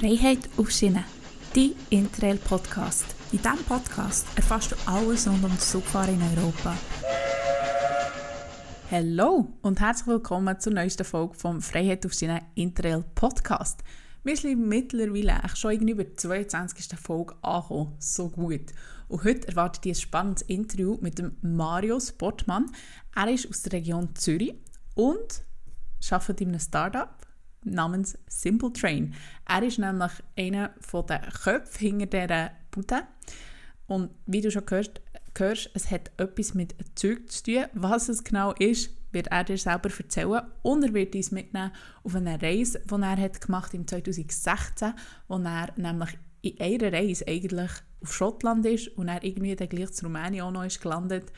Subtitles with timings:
[0.00, 1.04] Freiheit auf Schiene,
[1.54, 3.04] dein Interrail-Podcast.
[3.32, 6.74] In diesem Podcast erfährst du alles rund um das Zugfahren in Europa.
[8.90, 13.84] Hallo und herzlich willkommen zur neuesten Folge vom Freiheit auf Schiene Interrail Podcast.
[14.24, 16.98] Wir sind mittlerweile schon irgendwie der 22.
[16.98, 17.92] Folge angekommen.
[17.98, 18.72] So gut.
[19.08, 22.72] Und heute erwartet ihr ein spannendes Interview mit dem Mario Sportmann.
[23.14, 24.54] Er ist aus der Region Zürich
[24.94, 25.42] und
[26.10, 27.19] arbeitet in einem Startup
[27.64, 29.14] namens Simple Train.
[29.48, 33.02] Er ist nämlich einer der Köpfe hinter dieser Bude.
[33.86, 35.00] Und wie du schon gehört,
[35.36, 37.64] hörst, es hat etwas mit Zeug zu tun.
[37.74, 40.42] Was es genau ist, wird er dir selber erzählen.
[40.62, 41.72] Und er wird uns mitnehmen
[42.04, 44.94] auf eine Reise, die er hat gemacht im 2016,
[45.28, 47.70] wo er nämlich in einer Reise eigentlich
[48.02, 51.32] auf Schottland ist und er irgendwie dann gleich zu Rumänien auch noch ist gelandet.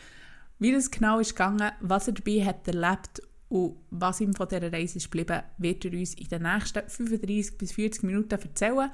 [0.58, 4.72] Wie das genau ist gegangen, was er dabei hat erlebt und was ihm von dieser
[4.72, 8.90] Reise ist geblieben, wird er uns in den nächsten 35 bis 40 Minuten erzählen.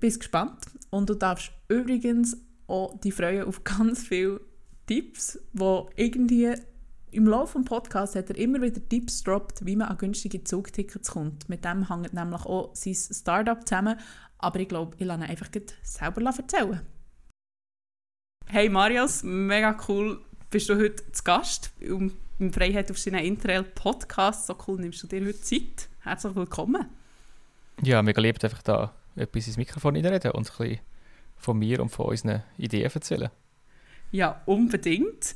[0.00, 0.66] Bist gespannt.
[0.90, 4.40] Und du darfst übrigens auch die freuen auf ganz viele
[4.86, 6.52] Tipps, wo irgendwie
[7.12, 11.12] im Laufe des Podcasts hat er immer wieder Tipps droppt, wie man an günstige Zugtickets
[11.12, 11.48] kommt.
[11.48, 14.00] Mit dem hängt nämlich auch sein Startup zusammen.
[14.38, 15.48] Aber ich glaube, ich lasse ihn einfach
[15.84, 16.80] selber erzählen.
[18.46, 21.72] Hey Marius, mega cool, bist du heute zu Gast
[22.52, 24.46] Freiheit auf seinen Interrail-Podcast.
[24.46, 25.88] So cool nimmst du dir heute Zeit.
[26.02, 26.86] Herzlich willkommen.
[27.82, 30.80] Ja, mega lieb, einfach da etwas ins Mikrofon reinreden und ein bisschen
[31.36, 33.30] von mir und von unseren Ideen erzählen.
[34.10, 35.34] Ja, unbedingt.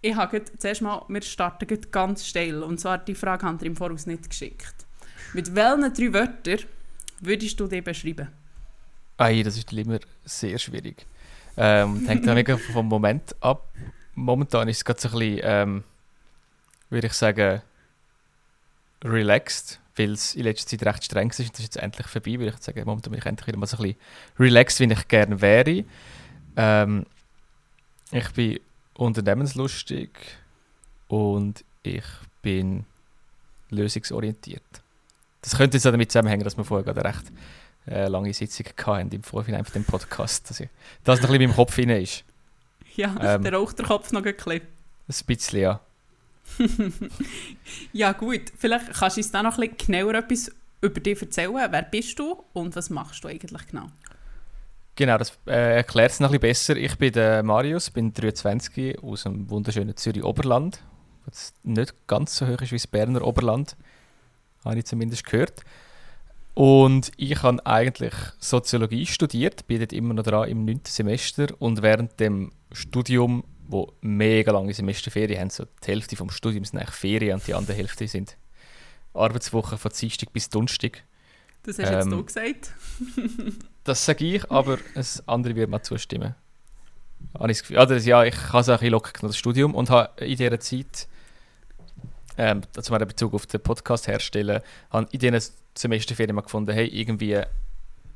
[0.00, 2.62] Ich habe zuerst mal, wir starten ganz steil.
[2.62, 4.86] Und zwar die Frage haben wir im Voraus nicht geschickt.
[5.34, 6.60] Mit welchen drei Wörtern
[7.20, 8.28] würdest du dich beschreiben?
[9.18, 11.04] Ei, das ist immer sehr schwierig.
[11.56, 13.70] Ähm, hängt mega vom Moment ab.
[14.14, 15.84] Momentan ist es gerade so ein bisschen ähm,
[16.90, 17.62] würde ich sagen,
[19.04, 22.38] relaxed, weil es in letzter Zeit recht streng ist und das ist jetzt endlich vorbei,
[22.38, 22.82] würde ich sagen.
[22.84, 23.98] Momentan bin ich endlich wieder mal so ein bisschen
[24.38, 25.84] relaxed, wie ich gerne wäre.
[26.56, 27.06] Ähm,
[28.12, 28.60] ich bin
[28.94, 30.10] unternehmenslustig
[31.08, 32.04] und ich
[32.42, 32.84] bin
[33.70, 34.62] lösungsorientiert.
[35.42, 37.32] Das könnte jetzt auch damit zusammenhängen, dass wir vorher gerade recht
[37.86, 40.50] äh, lange Sitzung hatten im Vorhinein von dem Podcast.
[40.50, 40.68] Dass ich,
[41.04, 42.24] das noch ein bisschen in meinem Kopf hinein ist.
[42.96, 44.60] Ja, ähm, der raucht der Kopf noch ein bisschen.
[44.62, 45.80] Ein bisschen, ja.
[47.92, 50.50] ja gut, vielleicht kannst du uns da noch ein bisschen genauer etwas
[50.80, 51.68] über dich erzählen.
[51.70, 53.86] Wer bist du und was machst du eigentlich genau?
[54.96, 56.76] Genau, das äh, erklärt es noch ein bisschen besser.
[56.76, 60.82] Ich bin der Marius, bin 23 aus dem wunderschönen Zürich Oberland,
[61.24, 63.76] was nicht ganz so hoch ist wie das Berner Oberland,
[64.64, 65.62] habe ich zumindest gehört.
[66.54, 70.80] Und ich habe eigentlich Soziologie studiert, bin dort immer noch dran im 9.
[70.84, 75.50] Semester und während dem Studium wo mega lange Semesterferien haben.
[75.50, 78.36] So die Hälfte vom Studium sind eigentlich Ferien und die andere Hälfte sind
[79.14, 81.04] Arbeitswochen von Dienstag bis Donnerstag.
[81.62, 82.72] Das hast ähm, jetzt du gesagt.
[83.84, 86.34] das sage ich, aber das andere wird mir zustimmen.
[87.34, 89.74] Habe ich das Gefühl, also, ja, ich habe es auch ein bisschen locker das Studium
[89.74, 91.06] und habe in dieser Zeit,
[92.38, 96.86] ähm, mal in Bezug auf den Podcast herstellen, habe in diesen Semesterferien mal gefunden, hey,
[96.86, 97.40] irgendwie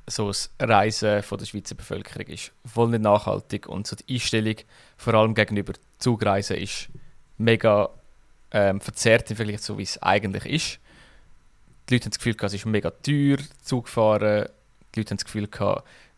[0.06, 4.56] so das Reisen von der Schweizer Bevölkerung ist voll nicht nachhaltig und so die Einstellung
[4.97, 6.88] vor allem gegenüber Zugreisen ist
[7.38, 7.88] mega
[8.50, 10.81] ähm, verzerrt im Vergleich zu wie es eigentlich ist.
[11.88, 14.48] Die Leute haben das Gefühl, es ist mega teuer, Zug fahren.
[14.94, 15.48] Die Leute haben das Gefühl,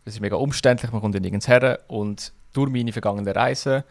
[0.04, 1.80] es ist mega umständlich, man kommt nirgends her.
[1.88, 3.82] Und durch meine vergangenen Reisen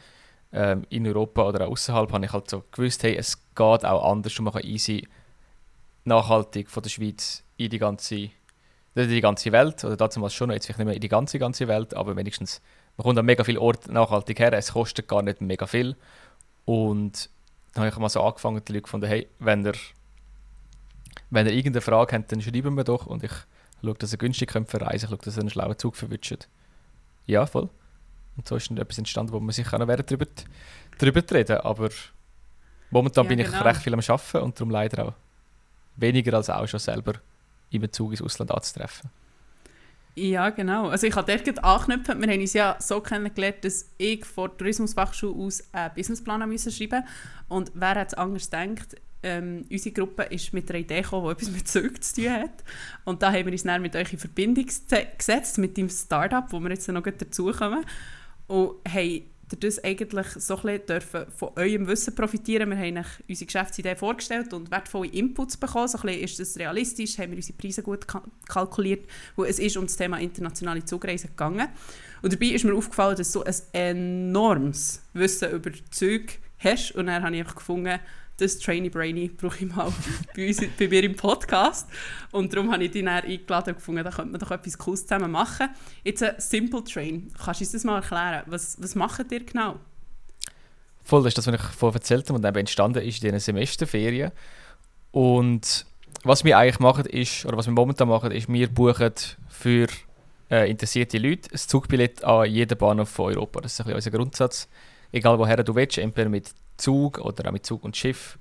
[0.53, 4.09] ähm, in Europa oder auch außerhalb habe ich halt so gewusst, hey, es geht auch
[4.09, 5.07] anders und man kann easy
[6.05, 8.29] nachhaltig von der Schweiz in die ganze
[8.95, 11.09] nicht in die ganze Welt, oder dazu mal schon, jetzt vielleicht nicht mehr in die
[11.09, 12.61] ganze, ganze Welt, aber wenigstens,
[12.97, 15.95] man kommt an mega viele Orte nachhaltig her, es kostet gar nicht mega viel.
[16.63, 17.29] Und
[17.73, 19.73] dann habe ich mal so angefangen, die Leute gefunden, hey, wenn ihr,
[21.29, 23.31] wenn ihr irgendeine Frage habt, dann schreiben wir doch und ich
[23.84, 26.47] schaue, dass ihr günstig könnt verreisen ich schaue, dass ihr einen schlauen Zug verwünscht.
[27.25, 27.69] Ja, voll.
[28.38, 30.25] Und so ist dann etwas entstanden, wo man sich auch noch darüber,
[30.97, 31.89] darüber reden aber
[32.91, 33.57] momentan ja, bin genau.
[33.57, 35.13] ich recht viel am Arbeiten und darum leider auch
[35.97, 37.13] weniger als auch schon selber
[37.70, 39.09] im Bezug ins Ausland anzutreffen.
[40.18, 40.88] Ja, genau.
[40.88, 42.22] Also ich habe dort anknüpfen.
[42.22, 46.72] Wir haben uns ja so kennengelernt, dass ich von der Tourismusfachschule aus einen Businessplan müssen
[46.72, 47.03] schreiben
[47.50, 48.96] Und wer hat es anders gedacht?
[49.23, 52.64] Ähm, unsere Gruppe ist mit einer Idee gekommen, die etwas mit Zeug zu tun hat.
[53.03, 56.59] Und da haben wir uns dann mit euch in Verbindung gesetzt, mit dem Startup, wo
[56.61, 57.84] wir jetzt noch dazukommen.
[58.47, 62.70] Und haben das eigentlich so ein dürfen von eurem Wissen profitieren.
[62.70, 65.88] Wir haben unsere Geschäftsidee vorgestellt und wertvolle Inputs bekommen.
[65.88, 67.18] So ein ist das realistisch?
[67.20, 68.06] Haben wir unsere Preise gut
[68.47, 69.08] kalkuliert?
[69.36, 71.68] Weil es ist um das Thema internationale Zugreisen gegangen.
[72.22, 76.94] Und dabei ist mir aufgefallen, dass du ein enormes Wissen über Züge hast.
[76.94, 78.00] Und dann habe ich gefunden,
[78.37, 79.91] das Trainy Brainy brauche ich mal
[80.35, 81.87] bei, uns, bei mir im Podcast.
[82.32, 85.03] Und darum habe ich dich dann eingeladen und gefunden, da könnte man doch etwas Cooles
[85.03, 85.70] zusammen machen.
[86.03, 87.32] Jetzt ein Simple Train.
[87.43, 88.43] Kannst du uns das mal erklären?
[88.47, 89.79] Was, was macht ihr genau?
[91.03, 93.40] Voll, das ist das, was ich vorher erzählt habe und eben entstanden ist in diesen
[93.40, 94.32] Semesterferien.
[95.11, 95.85] Und
[96.23, 99.14] was wir eigentlich machen ist, oder was wir momentan machen, ist, wir buchen
[99.47, 99.87] für
[100.49, 103.61] äh, interessierte Leute ein Zugbillett an jeden Bahnhof von Europa.
[103.61, 104.67] Das ist ein bisschen unser Grundsatz.
[105.16, 108.38] Egal woher du willst, entweder mit Zug oder auch mit Zug und Schiff,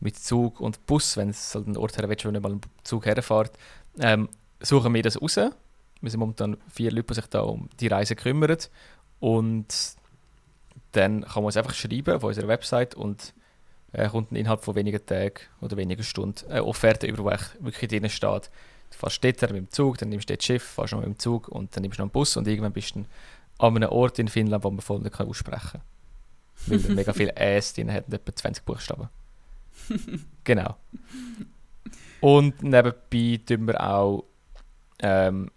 [0.00, 2.60] mit Zug und Bus, wenn es halt einen Ort her willst, wo nicht mal ein
[2.84, 3.52] Zug herfährt,
[3.98, 5.36] ähm, suchen wir das raus.
[5.36, 8.56] Wir sind momentan vier Leute, die sich da um die Reise kümmern.
[9.20, 9.66] Und
[10.92, 13.34] dann kann man uns einfach schreiben auf unserer Website und
[13.92, 17.30] äh, kommt innerhalb von wenigen Tagen oder wenigen Stunden eine Offerte über, wo
[17.62, 18.50] wirklich drin steht.
[18.90, 21.18] Du fährst dort mit dem Zug, dann nimmst du das Schiff, fährst noch mit dem
[21.18, 23.04] Zug und dann nimmst du noch einen Bus und irgendwann bist du
[23.58, 25.95] an einem Ort in Finnland, wo man voll nicht aussprechen kann.
[26.66, 29.08] Weil wir mega viel Äs drin hat, etwa 20 Buchstaben.
[30.44, 30.76] genau.
[32.20, 34.24] Und nebenbei tun wir auch,
[35.00, 35.50] ähm,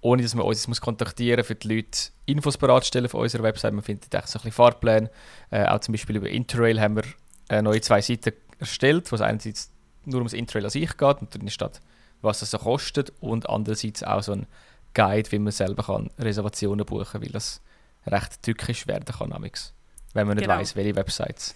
[0.00, 3.72] ohne dass man uns muss kontaktieren für die Leute Infos bereitstellen von unserer Website.
[3.72, 5.10] Man findet echt so ein bisschen Fahrpläne.
[5.50, 7.04] Äh, auch zum Beispiel über Interrail haben wir
[7.48, 9.70] äh, neue zwei Seiten erstellt, wo es einerseits
[10.04, 11.80] nur ums Interrail an sich geht und drin steht,
[12.22, 14.46] was es so kostet und andererseits auch so ein
[14.94, 17.60] Guide, wie man selber kann Reservationen buchen kann, weil das
[18.06, 19.74] recht tückisch werden kann, amix,
[20.16, 20.58] wenn man nicht genau.
[20.58, 21.54] weiß, welche Websites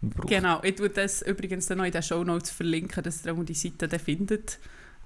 [0.00, 0.28] man braucht.
[0.28, 3.44] Genau, ich würde das übrigens dann noch in den Show Notes verlinken, dass ihr auch
[3.44, 4.58] die Seite dann findet.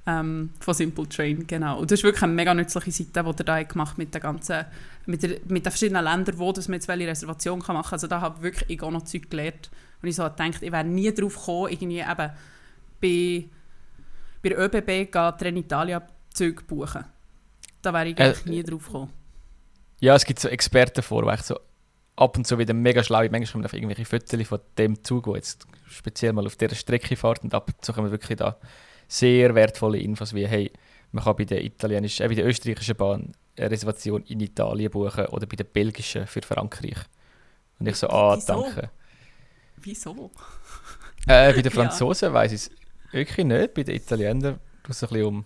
[0.06, 1.78] Ähm, von Simple Train, genau.
[1.78, 4.64] Und das ist wirklich eine mega nützliche Seite, die ihr da gemacht mit den ganzen,
[5.04, 7.92] mit, der, mit den verschiedenen Ländern, wo das man jetzt welche Reservation machen kann.
[7.92, 9.70] Also da habe ich wirklich ich auch noch Zeug gelernt.
[10.00, 12.30] Und ich so gedacht, ich wäre nie drauf gekommen, irgendwie eben
[13.00, 13.48] bei,
[14.42, 17.04] bei der ÖBB geht Trenitalia-Züge buchen.
[17.82, 19.10] Da wäre ich äh, nie drauf gekommen.
[20.00, 21.58] Ja, es gibt so Experten vor, wo ich so
[22.20, 25.36] ab und zu wieder mega schlau Manchmal kommen auf irgendwelche Fotos von dem Zug, der
[25.36, 28.58] jetzt speziell mal auf dieser Strecke fährt und ab und zu kommen wirklich da
[29.08, 30.70] sehr wertvolle Infos wie, hey,
[31.12, 35.26] man kann bei der italienischen, äh, bei der österreichischen Bahn eine Reservation in Italien buchen
[35.26, 36.98] oder bei der belgischen für Frankreich.
[37.78, 38.62] Und ich so, ah, Wieso?
[38.62, 38.90] danke.
[39.78, 40.30] Wieso?
[41.26, 42.34] Äh, bei den Franzosen ja.
[42.34, 42.70] weiß ich es
[43.10, 43.74] wirklich nicht.
[43.74, 44.60] Bei den Italienern,
[45.24, 45.44] um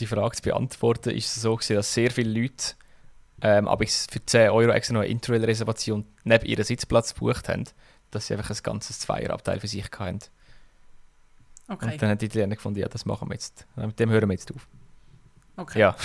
[0.00, 2.74] die Frage zu beantworten, ist es so gewesen, dass sehr viele Leute
[3.40, 7.64] ähm, aber für 10 Euro extra noch eine Interrail-Reservation neben ihrem Sitzplatz gebucht haben,
[8.10, 10.20] dass sie einfach ein ganzes Zweierabteil für sich hatten.
[11.68, 11.92] Okay.
[11.92, 13.66] Und dann haben die Italiener gefunden, ja, das machen wir jetzt.
[13.76, 14.66] Mit dem hören wir jetzt auf.
[15.56, 15.80] Okay.
[15.80, 15.96] Ja.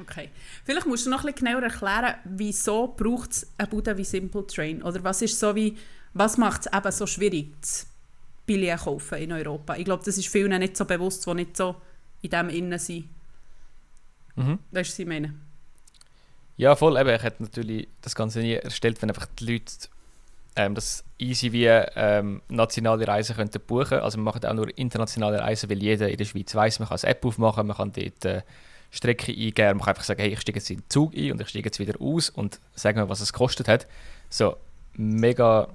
[0.00, 0.30] Okay.
[0.64, 4.46] Vielleicht musst du noch ein bisschen genauer erklären, wieso braucht es eine Bude wie Simple
[4.46, 4.82] Train?
[4.82, 5.76] Oder was ist so wie,
[6.14, 7.86] was macht es eben so schwierig, das
[8.46, 9.76] Billett kaufen in Europa?
[9.76, 11.76] Ich glaube, das ist vielen nicht so bewusst, die nicht so
[12.22, 13.08] in dem Innen sind.
[14.36, 14.58] Mhm.
[14.70, 15.34] Weißt du, was ich meine?
[16.56, 16.98] Ja, voll.
[16.98, 19.72] Eben, ich hätte natürlich das Ganze nie erstellt, wenn einfach die Leute
[20.56, 23.98] ähm, das easy wie ähm, nationale Reisen könnten buchen.
[24.00, 26.98] Also wir machen auch nur internationale Reisen, weil jeder in der Schweiz weiß, man kann
[26.98, 28.42] eine App aufmachen, man kann dort äh,
[28.90, 31.40] Strecke eingeben, man kann einfach sagen, hey, ich steige jetzt in den Zug ein und
[31.40, 33.86] ich steige jetzt wieder aus und sagen mir, was es gekostet hat.
[34.28, 34.56] So,
[34.94, 35.68] mega,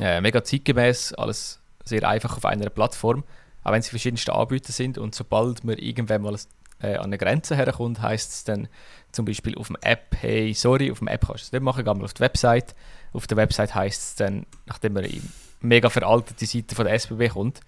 [0.00, 3.22] äh, mega zeitgemäß, alles sehr einfach auf einer Plattform,
[3.62, 6.36] auch wenn es verschiedenste Anbieter sind und sobald man irgendwann mal
[6.80, 8.68] äh, an eine Grenze herkommt, heißt es dann
[9.12, 11.84] zum Beispiel auf dem App, hey, sorry, auf dem App kannst du es nicht machen,
[11.84, 12.74] geh mal auf die Website.
[13.12, 15.22] Auf der Website heißt es dann, nachdem man in
[15.60, 17.60] mega veraltete Seite von der SBB kommt,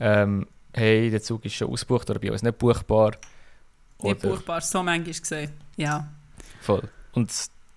[0.00, 3.12] ähm, hey, der Zug ist schon ausgebucht oder bei uns nicht buchbar.
[4.02, 6.08] Nicht buchbar, so manchmal gesehen, ja.
[6.60, 6.88] Voll.
[7.12, 7.32] Und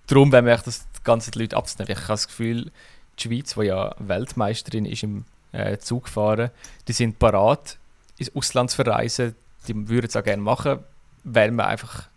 [0.06, 2.70] darum, wenn wir das Ganze die Leute abzunehmen, ich habe das Gefühl,
[3.18, 6.50] die Schweiz, die ja Weltmeisterin ist im äh, Zugfahren,
[6.86, 7.78] die sind parat,
[8.18, 9.34] ins Ausland zu verreisen,
[9.68, 10.80] die würden es auch gerne machen,
[11.24, 12.08] weil man einfach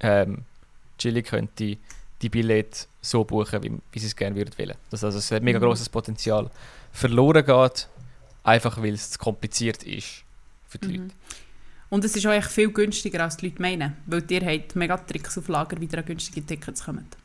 [0.00, 0.44] ähm,
[0.98, 1.76] chillig könnte
[2.22, 4.74] die Billette so buchen, wie, wie sie es gerne würden wollen.
[4.90, 5.64] Dass also ein mega mhm.
[5.64, 6.50] großes Potenzial
[6.92, 7.88] verloren geht,
[8.42, 10.24] einfach weil es zu kompliziert ist
[10.68, 10.94] für die mhm.
[10.94, 11.14] Leute.
[11.90, 15.38] Und es ist auch viel günstiger, als die Leute meinen, weil ihr habt mega Tricks
[15.38, 17.16] auf Lager, wie ihr an günstige Tickets kommt.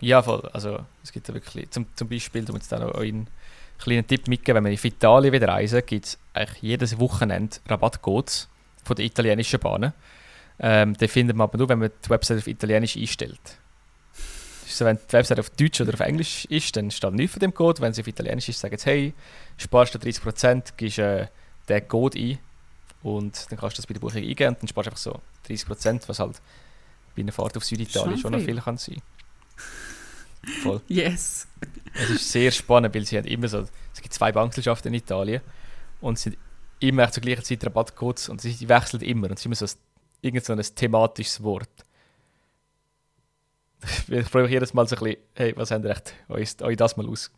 [0.00, 0.48] Ja, voll.
[0.52, 3.28] Also es gibt ja wirklich, zum, zum Beispiel, um jetzt da noch einen
[3.78, 8.48] kleinen Tipp mitgeben, wenn man in Italien wieder reisen, gibt es eigentlich jedes Wochenende Rabattcodes
[8.84, 9.92] von den italienischen Bahnen.
[10.58, 13.40] Ähm, den findet man aber nur, wenn man die Website auf Italienisch einstellt.
[14.66, 17.54] So, wenn die Website auf Deutsch oder auf Englisch ist, dann steht nichts von dem
[17.54, 17.80] Code.
[17.80, 19.14] Wenn sie auf Italienisch ist, sagen sie, hey,
[19.56, 21.26] sparst du 30%, gibst äh,
[21.68, 22.38] den Code ein
[23.02, 25.20] und dann kannst du das bei der Buchung eingeben und dann sparst du einfach so
[25.48, 26.40] 30%, was halt
[27.16, 29.02] bei einer Fahrt auf Süditalien schon, schon noch viel kann sein.
[30.62, 30.80] Voll.
[30.88, 31.46] Yes.
[31.94, 35.42] Es ist sehr spannend, weil sie haben immer so, es gibt zwei Bankgesellschaften in Italien
[36.00, 36.38] und es sind
[36.80, 39.70] immer zur gleichen Zeit Rabattcodes und sie wechseln immer und es ist immer so ein,
[40.22, 41.68] irgend so ein thematisches Wort.
[44.08, 46.76] Ich freue mich jedes Mal so ein bisschen, hey, was habt ihr echt euch, euch
[46.76, 47.30] das mal aus,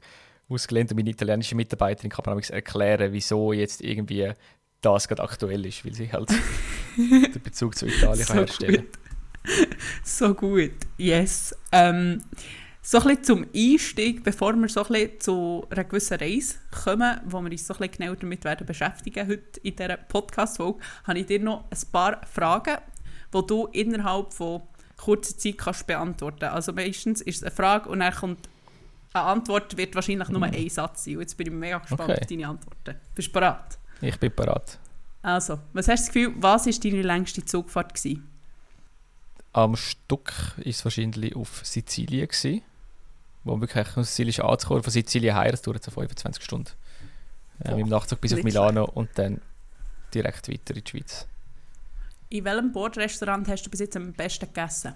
[0.48, 4.32] ausgelernt und meine italienische Mitarbeiterin kann mir erklären, wieso jetzt irgendwie
[4.80, 6.30] das gerade aktuell ist, weil sie halt
[6.96, 9.02] den Bezug zu Italien so herstellen kann.
[10.04, 11.54] so gut, yes.
[11.70, 12.22] Ähm,
[12.84, 17.20] so ein bisschen zum Einstieg, bevor wir so ein bisschen zu einer gewissen Reise kommen,
[17.26, 21.18] wo wir uns so ein bisschen genauer damit werden beschäftigen heute in dieser Podcast-Folge, habe
[21.20, 22.78] ich dir noch ein paar Fragen,
[23.32, 24.62] die du innerhalb von
[24.96, 28.48] kurzer Zeit kannst beantworten Also meistens ist es eine Frage und dann kommt
[29.12, 31.14] eine Antwort, wird wahrscheinlich nur ein Satz sein.
[31.14, 32.20] Und jetzt bin ich mega gespannt okay.
[32.20, 32.96] auf deine Antworten.
[33.14, 33.78] Bist du bereit?
[34.00, 34.78] Ich bin bereit.
[35.22, 37.94] Also, was hast du das Gefühl, was war deine längste Zugfahrt?
[37.94, 38.28] Gewesen?
[39.52, 42.26] Am Stück war es wahrscheinlich auf Sizilien.
[42.26, 42.62] Gewesen
[43.44, 44.82] wo wirklich aus Sizilien anzukommen.
[44.82, 46.70] Von Sizilien her, das dauert so 25 Stunden.
[47.64, 49.40] Ähm, Im Nachtzug bis auf Milano und dann
[50.14, 51.26] direkt weiter in die Schweiz.
[52.28, 54.94] In welchem Bordrestaurant hast du bis jetzt am besten gegessen?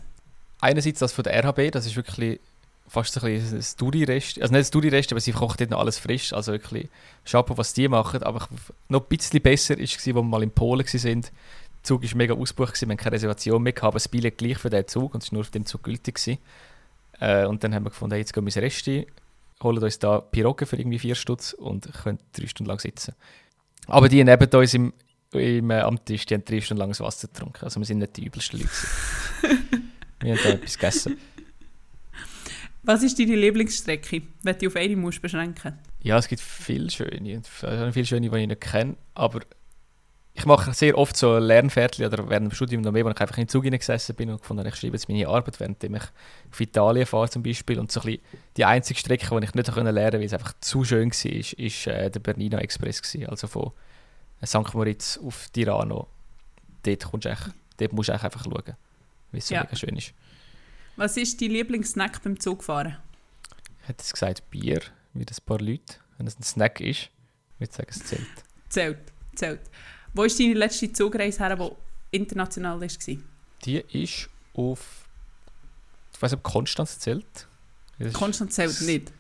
[0.61, 2.41] Einerseits das von der RHB, das ist wirklich
[2.89, 4.41] fast so ein, ein Story-Rest.
[4.41, 6.33] Also nicht ein Story-Rest, aber sie kocht dort noch alles frisch.
[6.33, 6.89] Also wirklich
[7.25, 8.23] Chapeau, was die machen.
[8.23, 8.49] Aber
[8.89, 11.23] noch ein bisschen besser war es, als wir mal in Polen waren.
[11.23, 11.31] Der
[11.83, 14.89] Zug war mega ausgebucht, wir hatten keine Reservation mehr, aber das Billett gleich für diesen
[14.89, 16.17] Zug und es war nur auf dem Zug gültig.
[16.17, 16.39] Gewesen.
[17.21, 19.07] Äh, und dann haben wir gefunden, hey, jetzt gehen wir ins Resti,
[19.63, 23.15] holen uns da Piroggen für irgendwie vier Stutz und können drei Stunden lang sitzen.
[23.87, 24.93] Aber die neben uns im,
[25.33, 27.65] im äh, am Tisch, die haben drei Stunden lang das Wasser getrunken.
[27.65, 28.71] Also wir sind nicht die übelsten Leute.
[30.21, 31.17] wir haben da etwas gegessen.
[32.83, 37.43] Was ist deine Lieblingsstrecke, wenn du auf eine musst beschränken Ja, es gibt viele schöne.
[37.43, 38.97] Viele schöne, die ich nicht kenne.
[39.15, 39.41] Aber
[40.39, 43.39] ich mache sehr oft so Lernviertel oder während dem Studium noch mehr, wo ich einfach
[43.39, 45.93] in den Zug gesessen bin und gefunden ich schreibe jetzt meine Arbeit, während ich
[46.51, 47.79] auf Italien fahre zum Beispiel.
[47.79, 48.19] Und so ein
[48.55, 51.53] die einzige Strecke, die ich nicht lernen konnte, weil es einfach zu schön war, ist,
[51.55, 53.01] ist äh, der Bernina Express.
[53.01, 53.31] Gewesen.
[53.31, 53.73] Also von
[54.45, 54.75] St.
[54.75, 56.07] Moritz auf Tirano.
[56.83, 58.77] Dort, kommst du echt, dort musst du einfach schauen,
[59.33, 59.67] wie es so ja.
[59.73, 60.13] schön ist.
[60.97, 62.99] Was ist dein Lieblingssnack beim Zugfahren?
[63.83, 64.83] Ich hätte es gesagt Bier,
[65.15, 65.95] wie das ein paar Leute.
[66.19, 67.09] Wenn es ein Snack ist,
[67.59, 68.29] würde ich sagen, es zählt.
[68.69, 68.99] Zählt,
[69.35, 69.61] zählt.
[70.17, 72.89] Wo ist deine letzte Zugreise her, die international war?
[73.65, 75.05] Die ist auf.
[76.11, 77.47] Ich weiß nicht, ob Konstanz zählt.
[78.15, 79.13] Konstanz zählt nicht.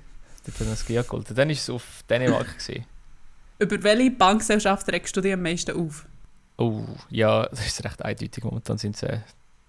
[0.59, 2.47] Dann war es auf Dänemark.
[3.59, 6.07] Über welche Bankgesellschaft regst du dich am meisten auf?
[6.57, 8.43] Oh, ja, das ist recht eindeutig.
[8.45, 9.21] Momentan sind es äh,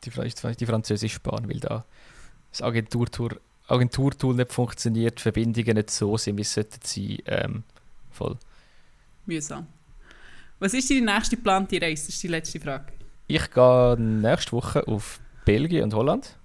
[0.06, 0.12] die,
[0.56, 1.84] die französische Bahn, weil da
[2.52, 7.18] das Agenturtour, Agenturtool nicht funktioniert, Verbindungen nicht so sind, wie es sollten sein.
[7.26, 7.64] Ähm,
[8.12, 8.38] voll.
[9.26, 9.68] Mühsam.
[10.60, 12.08] Was ist deine nächste geplante Reise?
[12.08, 12.86] Das ist die letzte Frage.
[13.28, 16.36] Ich gehe nächste Woche auf Belgien und Holland.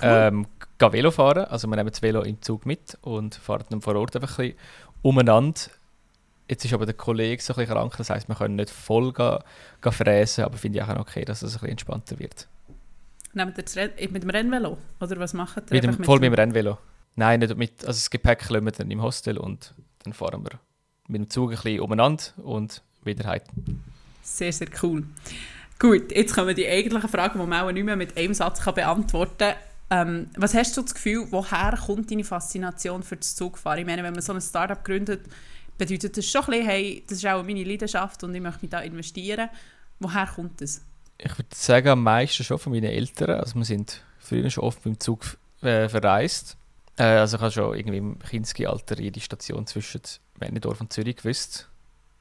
[0.00, 0.08] Cool.
[0.08, 0.46] Ähm,
[0.78, 1.44] gehe Velo fahren.
[1.44, 4.48] Also wir nehmen das Velo im Zug mit und fahren dann vor Ort einfach ein
[4.48, 4.58] bisschen
[5.02, 5.60] umeinander.
[6.48, 9.12] Jetzt ist aber der Kollege so ein bisschen krank, das heisst, wir können nicht voll
[9.12, 9.38] gehen,
[9.80, 12.48] gehen fräsen, aber finde ich auch okay, dass es ein bisschen entspannter wird.
[13.32, 13.76] Nehmt ihr das
[14.10, 14.76] mit dem Rennvelo?
[15.00, 15.74] Oder was macht ihr?
[15.74, 16.78] Mit dem, mit voll mit dem Rennvelo.
[17.14, 20.58] Nein, nicht mit, also das Gepäck lassen wir dann im Hostel und dann fahren wir
[21.10, 23.42] mit dem Zug ein bisschen umeinander und wieder heim.
[24.22, 25.04] Sehr, sehr cool.
[25.78, 28.74] Gut, jetzt kommen die eigentlichen Fragen, die man auch nicht mehr mit einem Satz kann
[28.74, 29.54] beantworten kann.
[29.92, 33.80] Ähm, was hast du das Gefühl, woher kommt deine Faszination für das Zugfahren?
[33.80, 35.22] Ich meine, wenn man so ein Startup gründet,
[35.78, 38.70] bedeutet das schon ein bisschen, hey, das ist auch meine Leidenschaft und ich möchte mich
[38.70, 39.48] da investieren.
[39.98, 40.82] Woher kommt das?
[41.18, 43.30] Ich würde sagen, am meisten schon von meinen Eltern.
[43.30, 46.56] Also wir sind früher schon oft mit dem Zug äh, verreist.
[47.00, 50.02] Äh, also ich habe schon irgendwie im Kinski-Alter jede Station zwischen
[50.38, 51.68] Männendorf und Zürich gewusst.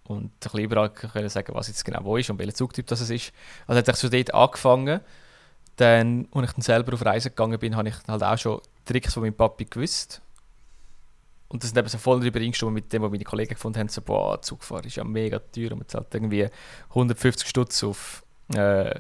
[0.06, 0.92] Und ein bisschen überall
[1.30, 3.34] sagen, was jetzt genau wo ist und welcher Zugtyp das ist.
[3.68, 5.02] Also hat ich so dort angefangen.
[5.76, 9.14] Dann, als ich dann selber auf Reisen gegangen bin, habe ich halt auch schon Tricks
[9.14, 10.22] von meinem Papi gewusst.
[11.50, 14.02] Und das sind eben so voll übereingestimmt mit dem, was meine Kollegen gefunden haben, so,
[14.02, 16.48] boah, Zugfahren ist ja mega teuer und man zahlt irgendwie
[16.90, 18.94] 150 Stutz auf, äh,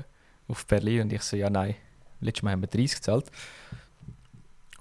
[0.47, 1.01] auf Berlin.
[1.01, 1.75] Und ich so, ja nein,
[2.21, 3.25] letztes Mal haben wir 30 gezahlt.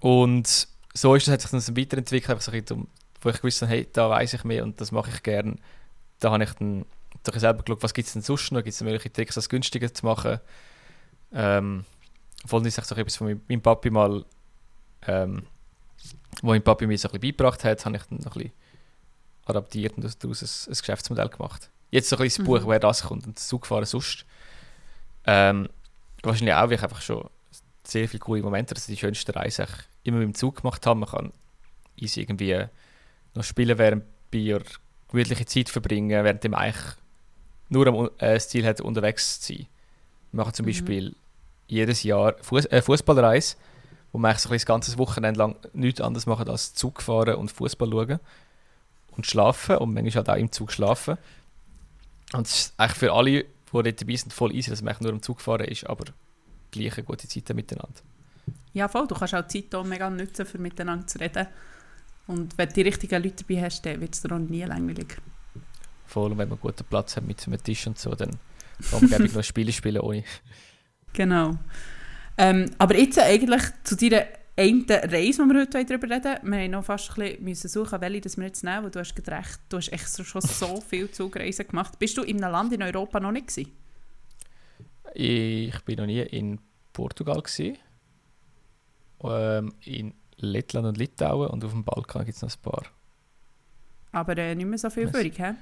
[0.00, 2.88] Und so ist das, hat sich dann so weiterentwickelt, einfach so ein bisschen
[3.20, 5.56] wo ich gewusst habe, hey, da weiß ich mehr und das mache ich gerne.
[6.20, 6.84] Da habe ich dann
[7.24, 8.62] doch selber geschaut, was gibt es denn sonst noch?
[8.62, 10.40] Gibt es mögliche Tricks, das günstiger zu machen?
[11.32, 11.84] Ähm,
[12.46, 14.24] Voll ist so etwas von meinem Papi mal,
[15.06, 15.42] ähm,
[16.42, 18.52] wo mein Papi mir so ein bisschen beigebracht hat, habe ich dann noch ein bisschen
[19.46, 21.70] adaptiert und daraus ein, ein Geschäftsmodell gemacht.
[21.90, 22.66] Jetzt so ein bisschen das Buch, mhm.
[22.66, 24.24] woher das kommt und das Zugfahren sonst.
[25.26, 25.68] Ähm,
[26.22, 27.28] wahrscheinlich auch, weil ich einfach schon
[27.82, 29.66] sehr viele coole Momente, also die schönste Reise
[30.08, 31.00] immer mit dem Zug gemacht habe.
[31.00, 31.32] Man kann
[31.96, 32.64] easy irgendwie
[33.34, 34.62] noch spielen, während Bier
[35.08, 36.94] gemütliche Zeit verbringen, während dem eigentlich
[37.68, 39.66] nur am, äh, Ziel hat, unterwegs zu sein.
[40.32, 40.70] Wir machen zum mhm.
[40.70, 41.16] Beispiel
[41.66, 43.56] jedes Jahr Fuß, äh, Fußballreise,
[44.12, 47.36] wo wir eigentlich so ein das ganze Wochenende lang nichts anderes machen als Zug fahren
[47.36, 48.20] und Fußball schauen
[49.16, 51.18] und schlafen und manchmal halt auch im Zug schlafen.
[52.32, 55.12] Und es ist eigentlich für alle, die dort dabei sind, voll easy, dass man nur
[55.12, 56.06] im Zug fahren ist, aber
[56.70, 58.00] gleich eine gute Zeit miteinander.
[58.72, 59.06] Ja, voll.
[59.06, 61.46] Du kannst auch Zeit hier mega nutzen, um miteinander zu reden
[62.26, 65.16] Und wenn du die richtigen Leute dabei hast, dann wird es dir auch nie langweilig.
[66.06, 68.30] Vor allem, wenn man guten Platz hat mit einem Tisch und so, dann
[68.90, 70.24] kann man noch Spiele spielen ohne.
[71.12, 71.58] Genau.
[72.36, 74.24] Ähm, aber jetzt eigentlich zu deiner
[74.58, 78.22] einen Reise, die wir heute darüber reden Wir haben noch fast ein bisschen suchen, welche
[78.22, 81.66] das wir jetzt nehmen, weil du hast recht, du hast extra schon so viel Zugreisen
[81.66, 81.98] gemacht.
[81.98, 83.72] Bist du in einem Land in Europa noch nicht gewesen?
[85.14, 86.58] Ich bin noch nie in
[86.92, 87.78] Portugal gewesen.
[89.22, 92.84] Ähm, in Lettland und Litauen und auf dem Balkan gibt es noch ein paar.
[94.12, 95.54] Aber äh, nicht mehr so viel für dich, hä?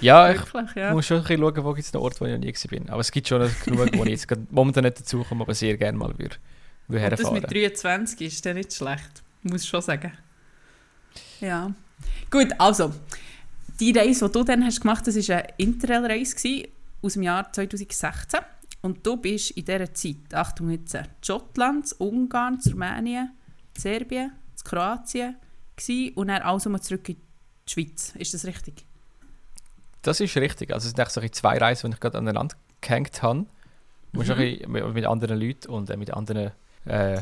[0.00, 0.40] Ja, ich
[0.74, 0.92] ja.
[0.92, 2.88] muss schon ein bisschen schauen, wo gibt es noch Orte, wo ich noch nie bin.
[2.90, 6.18] Aber es gibt schon genug, wo ich jetzt momentan nicht dazukomme, aber sehr gerne mal
[6.18, 6.36] würde,
[6.86, 7.40] würde herfahren.
[7.40, 10.12] das mit 23 ist dann nicht schlecht, muss ich schon sagen.
[11.40, 11.72] Ja.
[12.30, 12.92] Gut, also,
[13.80, 16.68] die Reise, die du dann hast gemacht hast, war eine Interrail-Reise
[17.00, 18.10] aus dem Jahr 2016.
[18.82, 23.32] Und du bist in dieser Zeit, Achtung jetzt, Schottland, Ungarn, Rumänien,
[23.76, 24.32] Serbien,
[24.64, 25.36] Kroatien
[26.14, 28.14] und dann also mal zurück in die Schweiz.
[28.16, 28.84] Ist das richtig?
[30.02, 30.72] Das ist richtig.
[30.72, 33.46] Also es sind so zwei Reisen, die ich gerade aneinander gehängt habe.
[34.12, 34.92] Mhm.
[34.92, 36.52] mit anderen Leuten und äh, mit, anderen,
[36.86, 37.20] äh,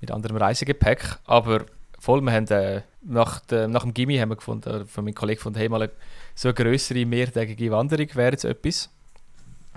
[0.00, 1.18] mit anderem Reisegepäck.
[1.24, 1.64] Aber
[1.98, 5.38] voll, wir haben äh, nach, de, nach dem Gimmi haben wir gefunden, von meinem Kollegen
[5.38, 5.90] gefunden, hey, mal
[6.34, 8.90] so eine größere mehrtägige Wanderung wäre jetzt etwas.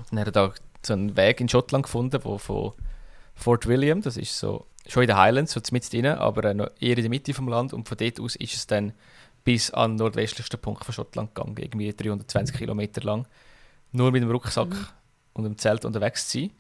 [0.10, 0.54] Dann haben wir da
[0.86, 2.74] so einen Weg in Schottland gefunden, wo von
[3.36, 6.69] Fort William, das ist so schon in den Highlands, so mitten drin, aber äh, noch
[6.79, 8.93] eher in der Mitte vom Land und von dort aus ist es dann
[9.43, 13.27] bis an den nordwestlichsten Punkt von Schottland gegangen, irgendwie 320 Kilometer lang.
[13.91, 14.88] Nur mit dem Rucksack mhm.
[15.33, 16.51] und dem Zelt unterwegs zu sein.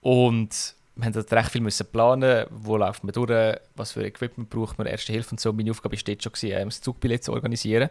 [0.00, 4.78] Und wir mussten recht viel müssen planen, wo läuft man durch, was für Equipment braucht
[4.78, 5.52] man, erste Hilfe und so.
[5.52, 7.88] Meine Aufgabe war dort schon, gewesen, das Zugbillett zu organisieren.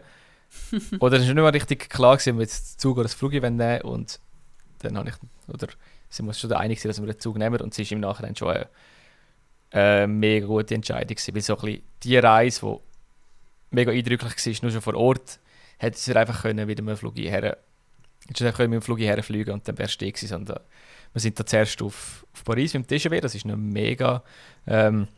[1.00, 3.32] oder es war nicht mal richtig klar, gewesen, ob wir jetzt Zug oder das Flug
[3.32, 4.20] nehmen und
[4.82, 5.14] dann habe ich,
[5.52, 5.68] oder
[6.08, 8.00] sie muss schon da einig sein, dass wir den Zug nehmen und sie ist im
[8.00, 8.68] Nachhinein schon eine,
[9.70, 12.76] eine mega gute Entscheidung gewesen, weil so ein bisschen die Reise, die
[13.70, 15.38] mega eindrücklich war, nur schon vor Ort,
[15.78, 17.58] hätte sie einfach können wieder mit dem Flug her,
[18.28, 20.60] hätte können mit dem Flug herfliegen und dann wärst du gewesen, sondern
[21.12, 24.22] wir sind da zuerst auf, auf Paris mit dem TGV, das ist noch mega
[24.66, 25.08] ähm,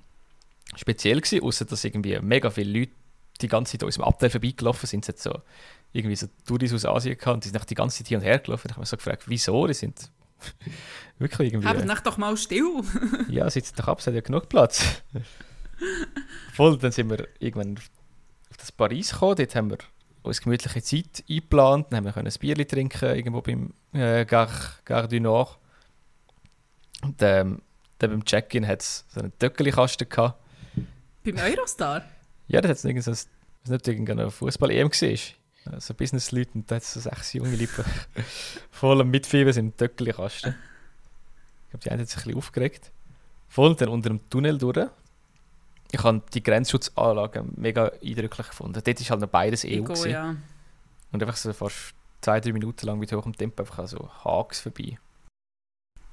[0.77, 2.93] speziell gewesen, außer dass irgendwie mega viele Leute
[3.41, 5.41] die ganze Zeit an unserem Abteil vorbeigelaufen sind, es so
[5.95, 8.41] irgendwie so Touris aus Asien gehabt und die sind die ganze Zeit hin und her
[8.41, 8.67] gelaufen.
[8.67, 9.67] Ich habe mich so gefragt, wieso?
[9.67, 10.11] Die sind
[11.19, 11.69] wirklich irgendwie...
[11.69, 12.83] Haben äh, doch mal still.
[13.29, 15.03] ja, sitzt doch ab, es hat ja genug Platz.
[16.53, 19.37] Voll, dann sind wir irgendwann auf das Paris gekommen.
[19.37, 19.79] Dort haben wir
[20.23, 21.87] uns gemütliche Zeit eingeplant.
[21.91, 24.53] Dann haben wir ein Bier trinken irgendwo beim äh, Gare,
[24.85, 25.59] Gare du Nord.
[27.03, 27.63] Und ähm,
[27.99, 30.43] dann beim Check-in hat es so einen Töckeli-Kasten gehabt.
[31.23, 32.05] Beim Eurostar?
[32.49, 35.19] Ja, da hat es irgendein, ich nicht, irgendeine Fußball-EM war.
[35.67, 37.85] Also Business-Leute und da hat so sechs junge Lippen
[38.71, 40.55] voll am Mitfiebern sind im Töckeli-Kasten.
[40.55, 42.91] Ich glaube, die einen hat sich ein bisschen aufgeregt.
[43.49, 44.89] Voll dann unter dem Tunnel durch
[45.95, 48.83] ich habe die Grenzschutzanlagen mega eindrücklich gefunden.
[48.85, 49.83] Dort ist halt noch beides EU.
[49.83, 50.35] Go, ja.
[51.13, 54.99] Und einfach so fast zwei, drei Minuten lang mit hohem Tempo einfach so Hags vorbei.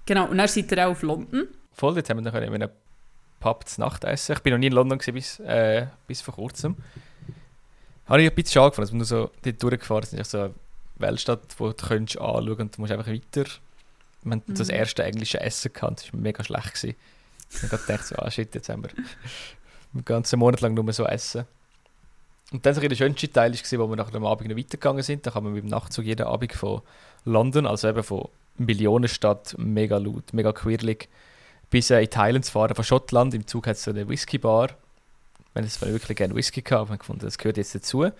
[0.05, 1.47] Genau, und dann seid ihr auch auf London.
[1.73, 2.69] Voll, jetzt haben wir noch in einem
[3.39, 4.33] Pub zu Nacht essen.
[4.33, 6.75] Ich bin noch nie in London bis, äh, bis vor kurzem.
[8.11, 10.27] Habe ich ein bisschen schade gefunden, dass wir nur so dort durchgefahren sind.
[10.27, 10.53] so eine
[10.97, 13.49] Weltstadt, wo du könntest anschauen und du musst einfach weiter.
[14.23, 14.53] Wir haben mhm.
[14.53, 16.73] das erste englische Essen gehabt, das war mega schlecht.
[16.73, 16.95] Gewesen.
[17.49, 18.89] Ich habe gedacht, so, ah shit, jetzt haben wir
[19.93, 21.45] den ganzen Monat lang nur so essen.
[22.51, 25.25] Und dann der schönste Teil war, wo wir nach dem Abend noch weitergegangen sind.
[25.25, 26.81] Da kann man mit dem Nachtzug jeden Abend von
[27.23, 31.07] London, also eben von Millionenstadt, mega laut, mega quirlig,
[31.69, 33.33] bis in die Highlands fahren, von Schottland.
[33.33, 34.71] Im Zug hat es so eine Whisky-Bar.
[35.53, 38.03] Wir haben wirklich gerne Whisky gehabt, wir gefunden, das gehört jetzt dazu.
[38.03, 38.13] Dann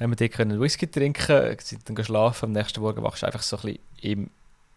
[0.00, 2.46] haben wir dort können Whisky trinken, sind dann geschlafen.
[2.46, 4.30] Am nächsten Morgen wachst du einfach so ein bisschen im,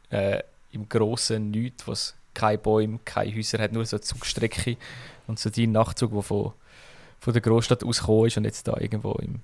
[0.09, 0.41] äh,
[0.71, 4.77] im grossen Nichts, was keine Bäume, keine Häuser hat, nur so Zugstrecke
[5.27, 6.53] und so dein Nachtzug, der von,
[7.19, 9.39] von der Großstadt ausgekommen ist und jetzt da irgendwo im,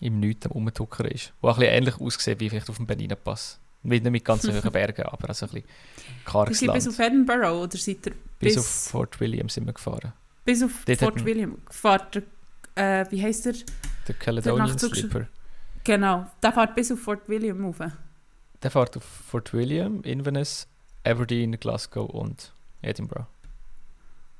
[0.00, 1.32] im Nichts am Umtucker ist.
[1.40, 3.58] Wo ein bisschen ähnlich aussieht wie vielleicht auf dem Berliner Pass.
[3.82, 5.68] Nicht mit ganz hohen Bergen, aber also ein bisschen
[6.24, 6.74] karges Land.
[6.74, 10.12] bis auf Edinburgh oder seid ihr bis, bis auf Fort William sind wir gefahren.
[10.44, 12.22] Bis auf Dort Fort William gefahren.
[12.74, 13.54] Äh, wie heißt der?
[14.08, 15.28] Der Caledonian der Slipper.
[15.84, 17.78] Genau, der fährt bis auf Fort William rauf.
[18.62, 20.68] Der fährt auf Fort William, Inverness,
[21.04, 22.52] Aberdeen, Glasgow und
[22.82, 23.26] Edinburgh.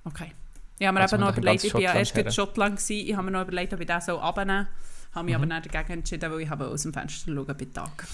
[0.04, 0.32] Okay.
[0.78, 3.14] Ich habe mir also eben noch überlegt, ich war ja erst in Schottland, gewesen, ich
[3.14, 4.66] habe mir noch überlegt, ob ich das so abnehmen
[5.14, 5.42] habe mich mhm.
[5.42, 8.06] aber nicht dagegen entschieden, weil ich habe aus dem Fenster schauen bei Tag.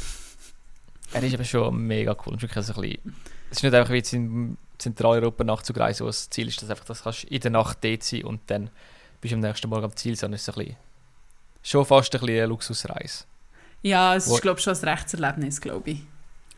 [1.12, 2.34] Er ist aber schon mega cool.
[2.36, 3.14] Es ist, ein bisschen,
[3.50, 7.02] es ist nicht einfach wie in Zentraleuropa nachzureisen, wo das Ziel ist, dass einfach das
[7.02, 8.70] kannst in der Nacht dort sein und dann
[9.20, 10.76] bist du am nächsten Morgen am Ziel, sondern es ist ein bisschen,
[11.62, 13.24] schon fast ein bisschen eine Luxusreise.
[13.82, 16.02] Ja, es wo, ist glaube ich schon ein Rechtserlebnis, glaube ich.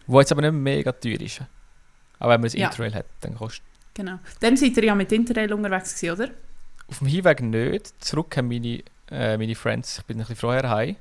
[0.06, 1.42] Wo jetzt aber nicht mega teuer ist.
[2.18, 2.68] Aber wenn man das ja.
[2.68, 4.18] Interrail hat, dann kostet Genau.
[4.38, 6.30] Dann seid ihr ja mit Interrail unterwegs gewesen, oder?
[6.90, 8.04] auf dem Hinweg nicht.
[8.04, 10.96] Zurück haben meine, äh, meine Friends, ich bin ein bisschen vorher heim.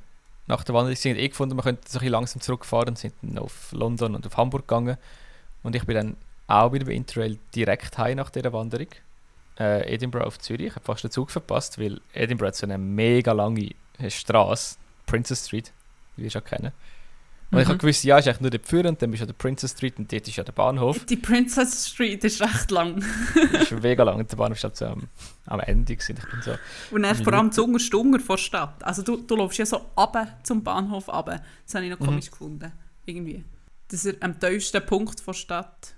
[0.48, 3.14] Nach der Wanderung sind eh gefunden, wir könnten so ein bisschen langsam zurückfahren und sind
[3.22, 4.98] dann auf London und auf Hamburg gegangen.
[5.64, 6.18] Und ich bin dann
[6.50, 8.88] auch wieder bei Interrail direkt heim nach dieser Wanderung.
[9.60, 10.68] Äh, Edinburgh auf Zürich.
[10.68, 13.72] Ich habe fast den Zug verpasst, weil Edinburgh hat so eine mega lange
[14.08, 15.72] Straße, Princess Street,
[16.18, 16.72] die wir schon kennen.
[17.52, 17.62] Und Mhm.
[17.64, 19.34] ich habe gewusst, ja, ist eigentlich nur der Pfür und dann bist du an der
[19.34, 21.04] Princess Street und dort ist ja der Bahnhof.
[21.06, 23.04] Die Princess Street ist recht lang.
[23.52, 25.08] Das ist mega lang und der Bahnhof ist halt so am,
[25.48, 26.16] am Ende gewesen.
[26.18, 26.56] Ich bin so,
[26.92, 28.84] Und dann vor allem zu Ungerstunger vor der Stadt.
[28.84, 31.42] Also du, du läufst ja so runter zum Bahnhof runter.
[31.66, 32.06] Das habe ich noch Mhm.
[32.06, 32.72] komisch gefunden.
[33.06, 33.44] Irgendwie.
[33.90, 35.96] Dass er am tiefsten Punkt der Stadt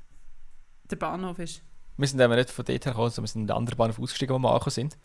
[0.92, 1.62] der Bahnhof ist.
[1.98, 4.00] wir sind eben nicht von dort her gekommen, sondern wir sind in den anderen Bahnhof
[4.00, 4.98] ausgestiegen, wo wir angekommen sind.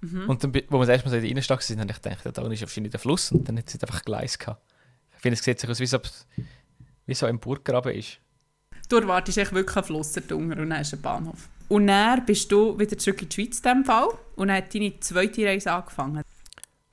[0.00, 0.28] Mhm.
[0.28, 2.24] Und dann, wo wir das erste Mal so in der Innenstadt sind, habe ich gedacht,
[2.24, 4.62] ja, da ist wahrscheinlich der Fluss und dann hat es einfach Gleis gehabt.
[5.16, 5.98] Ich finde, es sieht sich aus, wie so,
[7.06, 8.18] wie so ein Burggraben ist.
[8.88, 11.48] Du erwartest echt wirklich einen Fluss darunter und dann ist ein Bahnhof.
[11.68, 14.08] Und dann bist du wieder zurück in die Schweiz in diesem Fall.
[14.36, 16.22] Und dann hat deine zweite Reise angefangen.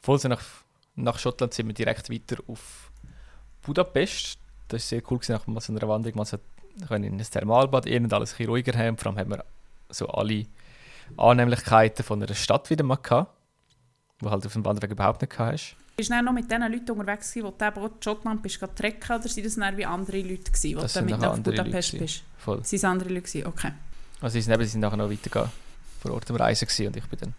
[0.01, 0.41] Voll so nach,
[0.95, 2.91] nach Schottland sind wir direkt weiter auf
[3.61, 4.37] Budapest.
[4.69, 6.37] Das war sehr cool, gewesen, nach so einer Wanderung mal so
[6.87, 8.97] können in ein Thermalbad gehen und alles ein bisschen ruhiger haben.
[8.97, 9.45] Vor allem haben wir
[9.89, 10.45] so alle
[11.17, 13.31] Annehmlichkeiten von einer Stadt wieder mal gehabt,
[14.21, 15.75] die halt auf dem Wanderweg überhaupt nicht gehabt hast.
[15.97, 19.27] Bist du noch mit den Leuten unterwegs wo du eben auch Schottland bist, trekken, oder
[19.27, 22.23] sind das dann wie andere Leute gewesen, Das du mit auf Budapest bist?
[22.37, 22.63] Voll.
[22.63, 23.45] Sind es andere Leute gewesen?
[23.45, 23.71] Okay.
[24.21, 25.51] Also sie sind, eben, sie sind nachher noch weitergegangen,
[25.99, 27.33] vor Ort am Reisen gewesen, und ich bin dann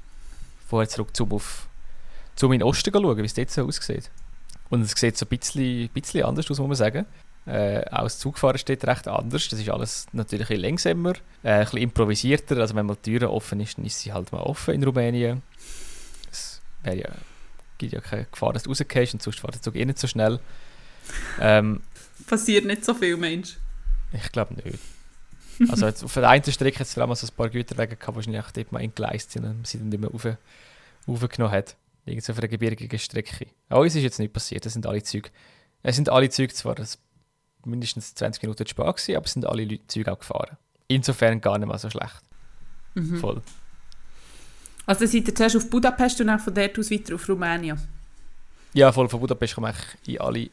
[0.68, 1.66] vorher zurück zum, auf,
[2.36, 4.10] zum in den Osten schauen, wie es dort so aussieht.
[4.68, 7.06] Und es sieht so ein bisschen, bisschen anders aus, muss man sagen.
[7.44, 9.48] Äh, auch das Zugfahren steht recht anders.
[9.48, 12.56] Das ist alles natürlich ein bisschen langsamer, äh, ein bisschen improvisierter.
[12.58, 15.42] Also wenn mal die Türe offen ist, dann ist sie halt mal offen in Rumänien.
[16.30, 17.08] Es wäre ja,
[17.78, 20.06] gibt ja keine Gefahr, dass du rausgehst und sonst fährt der Zug eh nicht so
[20.06, 20.38] schnell.
[21.40, 21.80] Ähm,
[22.28, 23.56] Passiert nicht so viel, Mensch.
[24.12, 24.78] ich glaube nicht.
[25.68, 28.12] Also jetzt auf der einen Strecke hat es vor allem so ein paar Güterwege gehabt,
[28.12, 30.26] die wahrscheinlich dort mal entgleist sind und man sie dann nicht mehr rauf,
[31.08, 31.76] raufgenommen hat.
[32.06, 33.46] Irgend so auf einer gebirgigen Strecke.
[33.68, 35.30] Aber uns ist jetzt nicht passiert, das sind alle Züge.
[35.82, 36.74] Es sind alle Züge zwar
[37.66, 40.56] mindestens 20 Minuten zu spät gewesen, aber es sind alle Leute Züge auch gefahren.
[40.88, 42.20] Insofern gar nicht mal so schlecht.
[42.94, 43.18] Mhm.
[43.18, 43.42] Voll.
[44.86, 47.80] Also dann seid ihr zuerst auf Budapest und dann von dort aus weiter auf Rumänien.
[48.74, 50.50] Ja, voll von Budapest man eigentlich in alle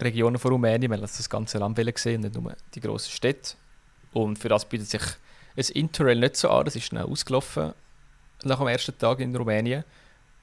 [0.00, 3.54] Regionen von Rumänien, weil das das ganze Land wollen sehen, nicht nur die grossen Städte.
[4.12, 5.02] Und für das bietet sich
[5.56, 7.72] ein Interrail nicht so an, das ist schnell ausgelaufen
[8.42, 9.84] nach dem ersten Tag in Rumänien,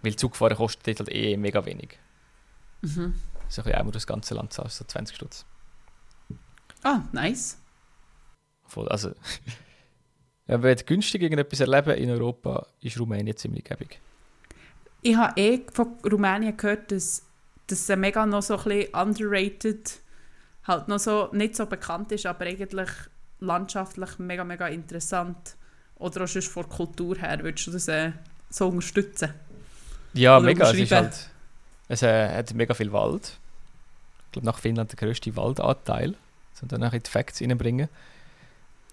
[0.03, 1.97] weil Zugfahren kostet dort halt eh mega wenig.
[2.81, 3.15] Mhm.
[3.49, 5.45] So ein bisschen einmal das ganze Land zahlen, so 20 Stutz.
[6.87, 7.57] Ah, nice.
[8.65, 9.11] Voll, also...
[10.47, 13.99] wenn du günstig irgendetwas erleben in Europa, ist Rumänien ziemlich gäbig.
[15.01, 17.23] Ich habe eh von Rumänien gehört, dass
[17.67, 19.99] das mega noch so ein bisschen underrated,
[20.63, 22.89] halt noch so nicht so bekannt ist, aber eigentlich
[23.41, 25.57] landschaftlich mega, mega interessant.
[25.95, 28.13] Oder auch sonst von der Kultur her, würdest du das äh,
[28.49, 29.33] so unterstützen?
[30.13, 30.71] Ja, Oder mega.
[30.71, 31.29] Es, ist halt,
[31.89, 33.37] es äh, hat mega viel Wald.
[34.27, 36.15] Ich glaube, nach Finnland der grösste Waldanteil.
[36.61, 37.89] Und dann nachher die Facts reinbringen.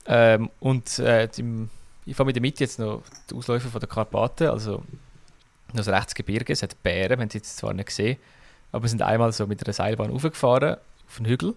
[0.06, 1.70] Ähm, und äh, im,
[2.04, 4.82] ich fahre mit der Mitte jetzt noch die Ausläufer von der Karpaten, also
[5.72, 6.52] das Rechtsgebirge.
[6.52, 8.18] Es hat Bären, haben sie jetzt zwar nicht gesehen,
[8.70, 11.54] aber wir sind einmal so mit einer Seilbahn hochgefahren auf einen Hügel.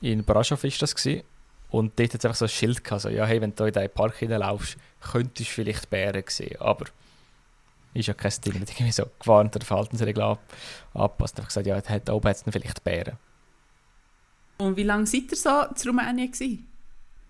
[0.00, 0.94] In Brasov war das.
[0.94, 1.22] Gewesen.
[1.70, 3.72] Und dort hat es einfach so ein Schild gehabt, so, ja, hey, wenn du in
[3.72, 6.84] diesen Park hineinlaufst, könntest du vielleicht Bären sehen, aber
[7.94, 10.40] ist ja kein Ding, nicht irgendwie so gewarnt oder Verhaltensregeln ab,
[10.94, 11.36] anpasst.
[11.36, 13.16] Einfach gesagt, ja, da oben hat es vielleicht Bären.
[14.64, 16.66] Und wie lange seid ihr so zu Rumänien gewesen?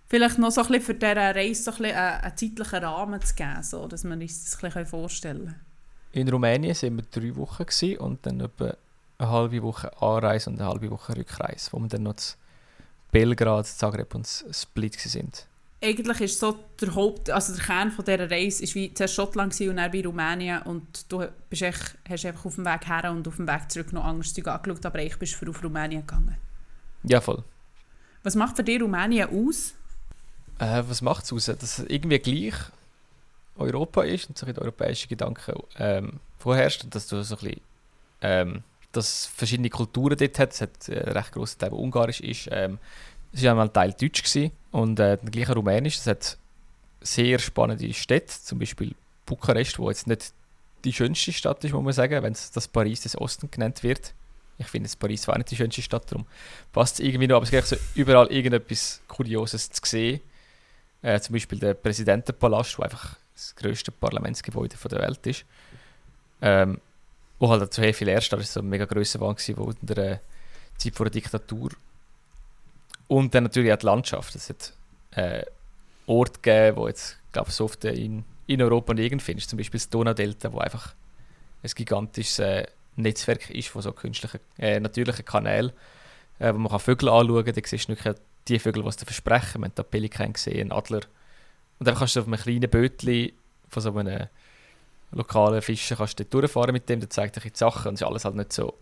[0.06, 3.20] Vielleicht noch so ein bisschen für diese Reise so ein bisschen einen, einen zeitlichen Rahmen
[3.20, 5.60] zu geben, so, dass wir uns das ein bisschen vorstellen können.
[6.12, 8.76] In Rumänien waren wir drei Wochen gewesen und dann etwa
[9.18, 12.36] eine halbe Woche Anreise und eine halbe Woche Rückreise, wo wir dann noch zu
[13.10, 15.46] Belgrad, Zagreb und Split sind.
[15.82, 19.60] Eigentlich ist so der Haupt, also der Kern von dieser Reise ist wie zuerst Schottland
[19.60, 23.26] und dann bei Rumänien und du bist echt, hast einfach auf dem Weg her und
[23.26, 26.36] auf dem Weg zurück noch anderes Zeug angeschaut, aber ich für auf Rumänien gegangen.
[27.04, 27.42] Ja, voll.
[28.22, 29.74] Was macht für dich Rumänien aus?
[30.58, 31.46] Äh, was macht es aus?
[31.46, 32.54] Dass es irgendwie gleich
[33.56, 37.60] Europa ist und so ein europäische Gedanken ähm, vorherrscht und dass du so ein bisschen,
[38.22, 38.62] ähm,
[38.92, 40.52] dass verschiedene Kulturen dort hat.
[40.52, 42.48] Es hat äh, einen recht grossen Teil, der ungarisch ist.
[42.50, 42.78] Ähm,
[43.32, 45.98] es war einmal ein Teil deutsch gewesen und äh, der gleiche rumänisch.
[45.98, 46.38] Es hat
[47.00, 48.94] sehr spannende Städte, zum Beispiel
[49.26, 50.32] Bukarest, wo jetzt nicht
[50.84, 54.14] die schönste Stadt ist, muss man sagen, wenn es das Paris des Ostens genannt wird.
[54.56, 56.26] Ich finde, Paris war nicht die schönste Stadt, darum
[56.72, 60.20] passt es irgendwie noch, aber es gibt so überall irgendetwas Kurioses zu sehen.
[61.02, 65.44] Äh, zum Beispiel der Präsidentenpalast, wo einfach das grösste Parlamentsgebäude der Welt ist.
[66.40, 66.80] Ähm,
[67.38, 69.98] wo halt zu viel erst, das war so eine mega grosse Wand, wo in der
[69.98, 70.18] äh,
[70.78, 71.70] Zeit vor der Diktatur.
[73.08, 74.34] Und dann natürlich auch die Landschaft.
[74.34, 74.72] Es hat
[75.10, 75.44] äh,
[76.06, 79.50] Orte gegeben, wo jetzt, glaube ich, so oft in in Europa nirgend findest.
[79.50, 80.94] Zum Beispiel das Donaudelta, wo einfach
[81.62, 85.72] ein gigantisches äh, Netzwerk ist von so künstlichen, äh, natürlichen Kanälen,
[86.38, 87.54] äh, wo man kann Vögel anschauen kann.
[87.54, 88.14] Da siehst du wirklich
[88.48, 89.60] die Vögel, die sie versprechen.
[89.60, 91.00] Wir haben da Pelikan gesehen, Adler.
[91.78, 93.32] Und dann kannst du auf einem kleinen Bötchen
[93.68, 94.28] von so einem
[95.14, 98.06] lokalen Fischer kannst du durchfahren mit dem, der zeigt dir die Sachen und es ist
[98.06, 98.76] alles halt nicht so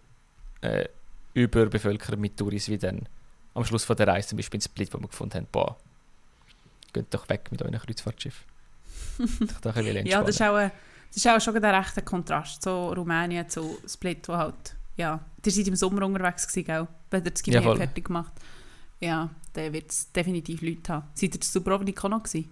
[0.62, 0.88] äh,
[1.34, 3.08] überbevölkert mit Touris wie dann
[3.54, 5.76] am Schluss von der Reise zum Beispiel in Split, wo wir gefunden haben, boah,
[6.92, 8.44] geht doch weg mit eurem Kreuzfahrtschiff.
[10.04, 10.70] ja, das ist, auch ein,
[11.12, 15.52] das ist auch schon ein rechter Kontrast zu Rumänien, zu Split, wo halt, ja, ihr
[15.52, 16.88] seid im Sommer unterwegs gewesen, gell?
[17.10, 18.32] wenn ihr das Gewehr ja, fertig gemacht
[18.98, 21.08] Ja, dann wird es definitiv Leute haben.
[21.12, 22.48] Seid ihr zu Dubrovnik auch noch gewesen?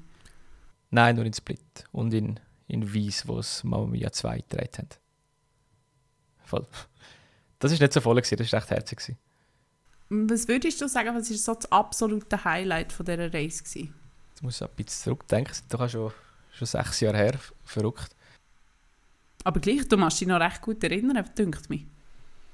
[0.90, 4.88] Nein, nur in Split und in, in Wies, wo es Mamma Mia 2 gedreht haben.
[6.44, 6.66] Voll.
[7.60, 8.98] Das war nicht so voll, gewesen, das war echt herzig.
[8.98, 9.18] Gewesen.
[10.10, 13.62] Was würdest du sagen, was war so das absolute Highlight von dieser Reise?
[13.62, 13.94] Gewesen?
[14.30, 16.12] Jetzt muss ich ein bisschen zurückdenken, das ist doch schon,
[16.52, 18.14] schon sechs Jahre her, verrückt.
[19.44, 21.84] Aber gleich, du machst dich noch recht gut erinnern, dünkt mich.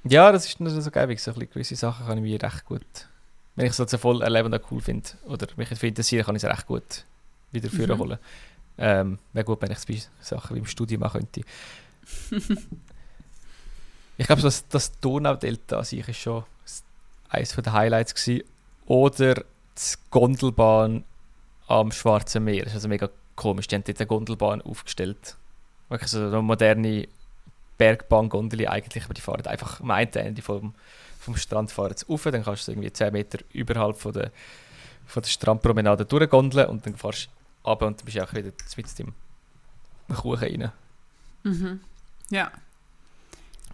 [0.05, 3.09] Ja, das ist noch so geil, so gewisse Sachen kann ich mich recht gut,
[3.57, 6.49] wenn ich es so voll erleben und cool finde, oder mich interessieren, kann ich es
[6.49, 7.05] recht gut
[7.51, 8.01] wieder führen mhm.
[8.01, 8.19] holen.
[8.79, 11.41] Ähm, Wäre gut, wenn ich es Sachen wie im Studium machen könnte.
[14.19, 16.45] ich glaube, das, das Donaudelta an sich ist schon
[17.29, 18.45] eines der Highlights gewesen.
[18.87, 21.05] Oder die Gondelbahn
[21.67, 22.65] am Schwarzen Meer.
[22.65, 23.67] Das ist also mega komisch.
[23.67, 25.37] Die haben dort eine Gondelbahn aufgestellt.
[25.89, 27.09] Wirklich so eine moderne
[27.79, 30.75] Bergbahn-Gondel eigentlich, aber die fahren einfach am einen Ende vom,
[31.19, 34.31] vom Strand fahren rauf, dann kannst du irgendwie 10 Meter überhalb von der,
[35.07, 37.29] von der Strandpromenade durchgondeln und dann fahrst
[37.65, 39.15] du runter und dann bist du auch wieder mit dem
[40.15, 40.73] Kuchen rein.
[41.43, 41.81] Mhm.
[42.31, 42.51] Ja.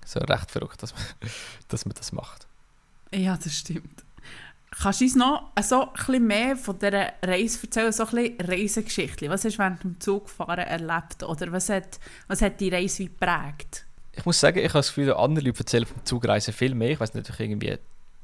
[0.05, 1.03] So recht verrückt, dass man,
[1.68, 2.46] dass man das macht.
[3.12, 4.05] Ja, das stimmt.
[4.80, 9.28] Kannst du uns noch so ein mehr von dieser Reise erzählen, so ein Reisegeschichte?
[9.28, 13.85] Was hast du während dem Zugfahren erlebt oder was hat, was hat die Reise geprägt?
[14.12, 16.90] Ich muss sagen, ich habe das Gefühl, andere Leute erzählen vom Zugreisen viel mehr.
[16.90, 17.78] Ich weiß nicht, ob ich irgendwie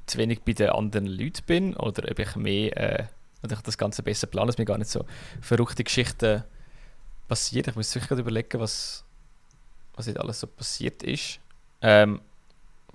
[0.06, 3.04] zu wenig bei den anderen Leuten bin oder ob ich mehr, äh,
[3.42, 5.04] oder ich das Ganze besser plane, dass mir gar nicht so
[5.42, 6.44] verrückte Geschichten
[7.28, 7.70] passieren.
[7.70, 9.04] Ich muss wirklich überlegen, was,
[9.94, 11.40] was jetzt alles so passiert ist.
[11.82, 12.22] Ähm,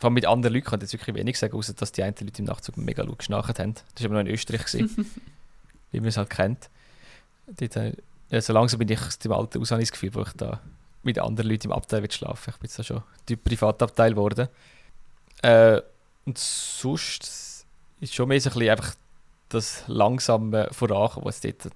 [0.04, 2.14] vor allem mit anderen Leuten kann ich jetzt wirklich wenig sagen, außer dass die einen
[2.20, 3.76] Leute im Nachtzug mega laut geschnarcht haben.
[3.96, 5.10] Das war aber noch in Österreich, gewesen,
[5.94, 6.70] wie man es halt kennt.
[7.48, 7.96] Dort,
[8.30, 10.34] ja, so langsam bin ich aus dem Alter aus, habe ich das Gefühl, wo ich
[10.34, 10.60] da
[11.04, 14.50] mit anderen Leuten im Abteil schlafen Ich bin jetzt da schon Typ Privatabteil geworden.
[15.42, 15.80] Äh,
[16.26, 17.66] und sonst
[18.02, 18.96] ist schon mehr so ein bisschen einfach
[19.48, 21.70] das langsame Vorankommen, was dort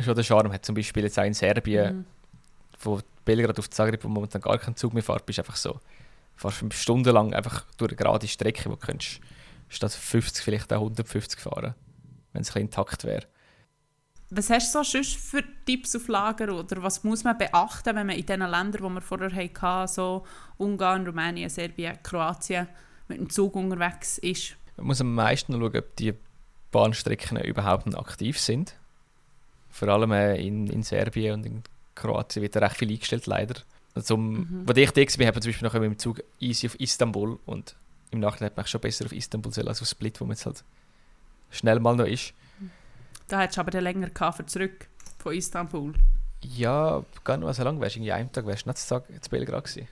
[0.00, 0.66] schon der Charme hat.
[0.66, 2.04] Zum Beispiel jetzt auch in Serbien, mhm.
[2.76, 5.78] von Belgrad auf Zagreb, wo man dann gar keinen Zug mehr fährt, bist einfach so
[6.42, 9.20] fast stundenlang einfach durch eine gerade Strecke, wo du könntest
[9.68, 11.74] statt 50 vielleicht auch 150 fahren,
[12.32, 13.26] wenn es ein intakt wäre.
[14.30, 18.06] Was hast du so sonst für Tipps auf Lager oder was muss man beachten, wenn
[18.06, 20.24] man in den Ländern, wo wir vorher hatten, so
[20.56, 22.66] Ungarn, Rumänien, Serbien, Kroatien,
[23.08, 24.56] mit dem Zug unterwegs ist?
[24.78, 26.14] Man muss am meisten schauen, ob die
[26.70, 28.74] Bahnstrecken überhaupt noch aktiv sind.
[29.68, 31.62] Vor allem äh, in, in Serbien und in
[31.94, 33.60] Kroatien wird recht viel eingestellt, leider.
[33.94, 34.62] Also, mhm.
[34.66, 37.76] Wo ich da war, haben zum Beispiel noch mit dem Zug easy auf Istanbul und
[38.10, 40.64] im Nachhinein hat man schon besser auf Istanbul als auf Split, wo man jetzt halt
[41.50, 42.32] schnell mal noch ist.
[43.28, 45.94] Da hättest du aber den länger für zurück von Istanbul.
[46.42, 47.80] Ja, gar nicht mal so lange.
[47.80, 49.88] Wärst irgendwie einen Tag wärst du nicht Tag in Belgrad gewesen.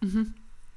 [0.00, 0.34] Mhm.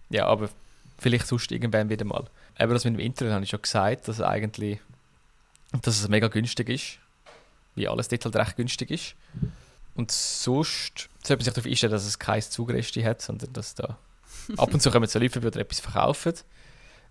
[0.09, 0.49] Ja, aber
[0.97, 2.25] vielleicht sonst irgendwann wieder mal.
[2.57, 4.79] Aber das mit dem Internet habe ich schon gesagt, dass eigentlich
[5.81, 6.99] dass es mega günstig ist.
[7.75, 9.15] Wie alles dort halt recht günstig ist.
[9.95, 13.97] Und sonst sollte man sich darauf einstellen, dass es kein Zugreste hat, sondern dass da
[14.57, 16.33] ab und zu kommen so Leute, die etwas verkaufen.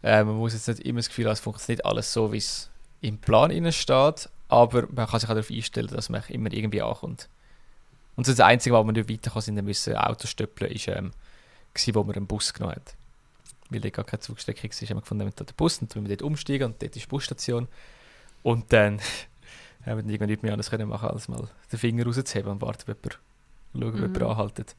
[0.03, 2.71] Äh, man muss jetzt nicht immer das Gefühl haben, es funktioniert alles so, wie es
[3.03, 7.29] im Plan steht, aber man kann sich auch darauf einstellen, dass man immer irgendwie ankommt.
[8.17, 11.13] Und das Einzige, was wir nicht weiterkommen sind, müssen Autos stöppeln, ist, ähm,
[11.73, 12.95] gewesen, wo man einen Bus genommen hat.
[13.71, 16.17] Weil dort gar keine Zugstrecke war, haben wir gefunden, wir den Bus und dann wir
[16.17, 17.69] dort umsteigen und dort ist die Busstation.
[18.43, 19.01] Und dann
[19.87, 22.91] haben wir irgendwie nichts mehr anderes können machen, als mal den Finger rauszuheben und warten,
[22.91, 23.21] ob jemand,
[23.73, 24.27] schauen, ob jemand mhm.
[24.27, 24.77] anhaltet.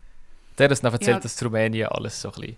[0.57, 1.19] Der hat uns dann erzählt, ja.
[1.19, 2.57] dass in Rumänien alles so ein bisschen,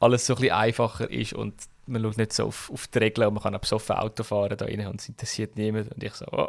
[0.00, 1.54] alles so ein bisschen einfacher ist und
[1.86, 4.64] man schaut nicht so auf, auf die Regeln und man kann besoffen Auto fahren da
[4.64, 5.92] rein und es interessiert niemand.
[5.92, 6.48] Und ich so, oh,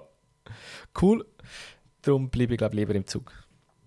[1.02, 1.26] cool.
[2.02, 3.32] Darum bleibe ich glaube lieber im Zug.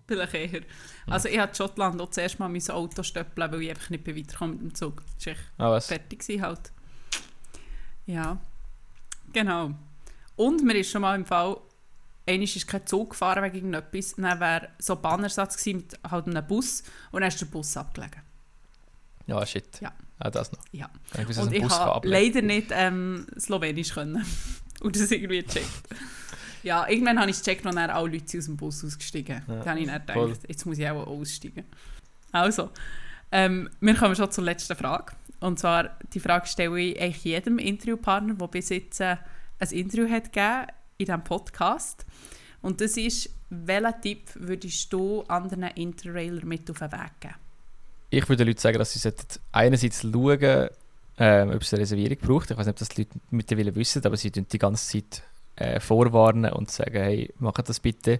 [0.07, 0.61] Vielleicht eher.
[1.07, 4.15] Also ich hatte Schottland auch zuerst mal mein Auto stöppeln, weil ich einfach nicht mehr
[4.15, 5.03] weiterkomme mit dem Zug.
[5.23, 6.71] Das war ah, fertig halt.
[8.05, 8.37] Ja,
[9.33, 9.71] genau.
[10.35, 11.57] Und mir ist schon mal im Fall,
[12.27, 16.27] einmal ist kein Zug gefahren wegen irgendetwas, dann wäre so ein Bannersatz gewesen mit halt
[16.27, 18.21] einem Bus und dann ist der Bus abgelegen.
[19.27, 19.81] Ja, shit.
[19.81, 19.93] Ja.
[20.19, 20.59] Auch das noch.
[20.71, 20.89] Ja.
[21.13, 24.25] Ich und ich habe leider nicht ähm, Slowenisch können.
[24.81, 25.67] und das irgendwie gecheckt.
[26.63, 29.43] Ja, irgendwann habe ich es gecheckt und dann alle Leute aus dem Bus ausgestiegen.
[29.47, 30.29] Ja, da habe ich dann voll.
[30.29, 31.65] gedacht, jetzt muss ich auch aussteigen.
[32.31, 32.69] Also,
[33.31, 35.13] ähm, wir kommen schon zur letzten Frage.
[35.39, 39.17] Und zwar, die Frage stelle ich eigentlich jedem Interviewpartner, der bis jetzt äh,
[39.59, 42.05] ein Interview hat gegeben in diesem Podcast.
[42.61, 47.35] Und das ist, welchen Tipp würdest du anderen Interrailern mit auf den Weg geben?
[48.09, 49.11] Ich würde den Leuten sagen, dass sie
[49.51, 50.69] einerseits schauen,
[51.17, 52.51] ähm, ob es eine Reservierung braucht.
[52.51, 55.23] Ich weiß nicht, ob das die Leute mittlerweile wissen, aber sie tun die ganze Zeit
[55.55, 58.19] äh, vorwarnen und sagen, hey, macht das bitte.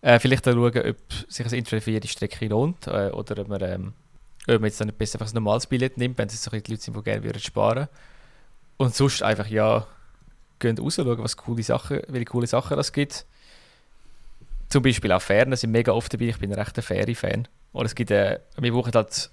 [0.00, 0.96] Äh, vielleicht auch schauen, ob
[1.28, 3.92] sich ein Interrail für jede Strecke lohnt äh, oder ob man, ähm,
[4.46, 6.82] ob man jetzt dann besser einfach ein normales Billett nimmt, wenn es so die Leute
[6.82, 7.88] sind, die gerne würden
[8.76, 9.86] Und sonst einfach, ja,
[10.58, 13.26] gehen raus, schauen, was coole Sachen, welche coole Sachen es gibt.
[14.68, 16.26] Zum Beispiel auch Fähren, sind mega oft dabei.
[16.26, 17.46] Ich bin ein rechter Fähre-Fan.
[17.72, 19.30] Oder es gibt, äh, wir brauchen halt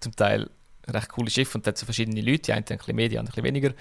[0.00, 0.50] zum Teil
[0.88, 3.38] recht coole Schiffe und dann so verschiedene Leute, die einen ein bisschen mehr, die anderen
[3.38, 3.74] ein bisschen weniger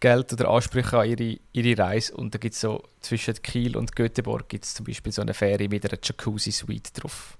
[0.00, 2.14] Geld oder Ansprüche an ihre, ihre Reise.
[2.16, 5.34] Und da gibt es so zwischen Kiel und Göteborg gibt es zum Beispiel so eine
[5.34, 7.38] Fähre mit einer Jacuzzi-Suite drauf.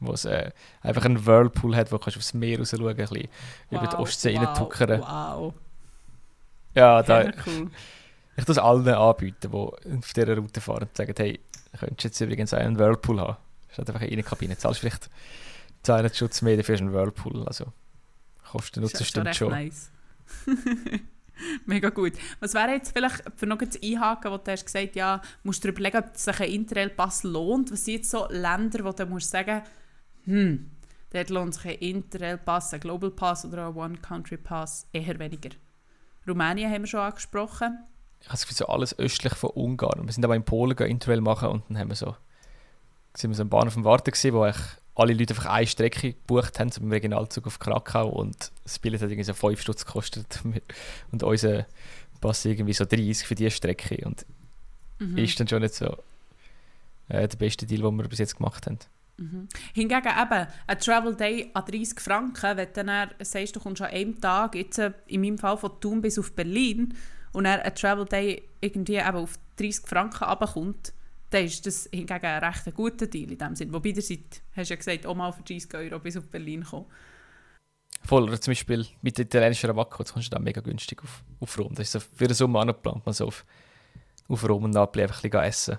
[0.00, 2.96] Wo es äh, einfach einen Whirlpool hat, wo du kannst aufs Meer raus schauen, ein
[2.96, 3.28] bisschen
[3.70, 5.00] über die Ostsee wow, reintuckern.
[5.00, 5.54] Wow,
[6.74, 7.70] Ja, da, cool.
[8.36, 11.40] ich das allen anbieten, die auf dieser Route fahren und sagen, hey,
[11.78, 13.36] könntest du jetzt übrigens einen Whirlpool haben.
[13.70, 14.56] Statt einfach eine Kabine.
[14.56, 15.10] Zahlst vielleicht
[15.82, 17.46] 200 Schutz mehr dafür ist ein Whirlpool.
[17.46, 17.72] Also
[18.50, 19.50] kostet Nutzen stimmt schon.
[19.50, 19.90] nice.
[21.66, 22.14] Mega gut.
[22.40, 25.68] Was wäre jetzt vielleicht, für noch zu einhaken, wo du hast gesagt ja, musst du
[25.68, 27.70] dir überlegen, ob sich ein Interrail-Pass lohnt.
[27.70, 29.62] Was sind jetzt so Länder, wo du musst sagen,
[30.24, 30.70] hm,
[31.10, 35.50] dort lohnt sich ein Interrail-Pass, ein Global Pass oder ein One-Country-Pass eher weniger.
[36.28, 37.78] Rumänien haben wir schon angesprochen.
[38.20, 40.04] Ich habe das Gefühl, so alles östlich von Ungarn.
[40.06, 42.16] Wir sind aber in Polen gegangen, Interrail machen und dann haben wir so,
[43.14, 46.12] sind wir so am Bahnhof am Warten gewesen, wo eigentlich alle Leute einfach eine Strecke
[46.14, 49.84] gebucht haben, so beim Regionalzug auf Krakau und das Billett hat irgendwie so 5 Stutz
[49.86, 50.40] gekostet
[51.12, 51.66] und unser
[52.20, 54.26] Pass irgendwie so 30 für diese Strecke und
[55.00, 55.16] Mhm.
[55.18, 55.96] ist dann schon nicht so
[57.08, 58.78] äh, der beste Deal, den wir bis jetzt gemacht haben.
[59.18, 59.48] Mhm.
[59.74, 63.90] Hingegen eben, ein Travel Day an 30 Franken, wenn du dann sagst, du kommst an
[63.90, 66.94] einem Tag, jetzt äh, in meinem Fall von Thun bis auf Berlin,
[67.32, 70.92] und dann ein Travel Day irgendwie eben auf 30 Franken runterkommt,
[71.30, 73.72] dann ist das hingegen ein recht guter Deal in dem Sinn.
[73.72, 76.86] Wobei seid, hast ja gesagt, auch mal für 30 Euro bis auf Berlin kommen.
[78.04, 81.22] Voll, oder zum Beispiel mit der italienischen Ravacco, jetzt kommst du da mega günstig auf,
[81.40, 81.74] auf Rom.
[81.74, 83.44] Das ist so für den Sommer angeplant, man so auf,
[84.28, 85.78] auf Rom und Napoli einfach ein bisschen essen.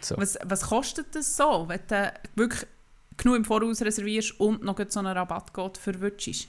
[0.00, 0.16] So.
[0.16, 2.66] Was, was kostet das so, wenn du wirklich
[3.16, 6.48] genug im Voraus reservierst und noch so einen Rabattcode verwünschst?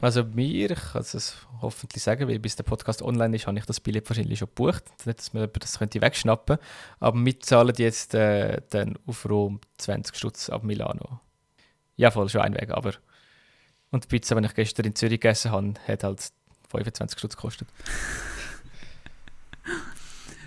[0.00, 3.64] Also mir, ich kann es hoffentlich sagen, weil bis der Podcast online ist, habe ich
[3.64, 4.84] das Billett wahrscheinlich schon gebucht.
[5.06, 6.58] Nicht, dass man das könnte wegschnappen
[7.00, 11.20] Aber wir zahlen jetzt äh, dann auf Rom 20 Stutz ab Milano.
[11.96, 12.94] Ja, voll, schon ein Weg, aber...
[13.90, 16.32] Und die Pizza, die ich gestern in Zürich gegessen habe, hat halt
[16.70, 17.68] 25 Stutz gekostet.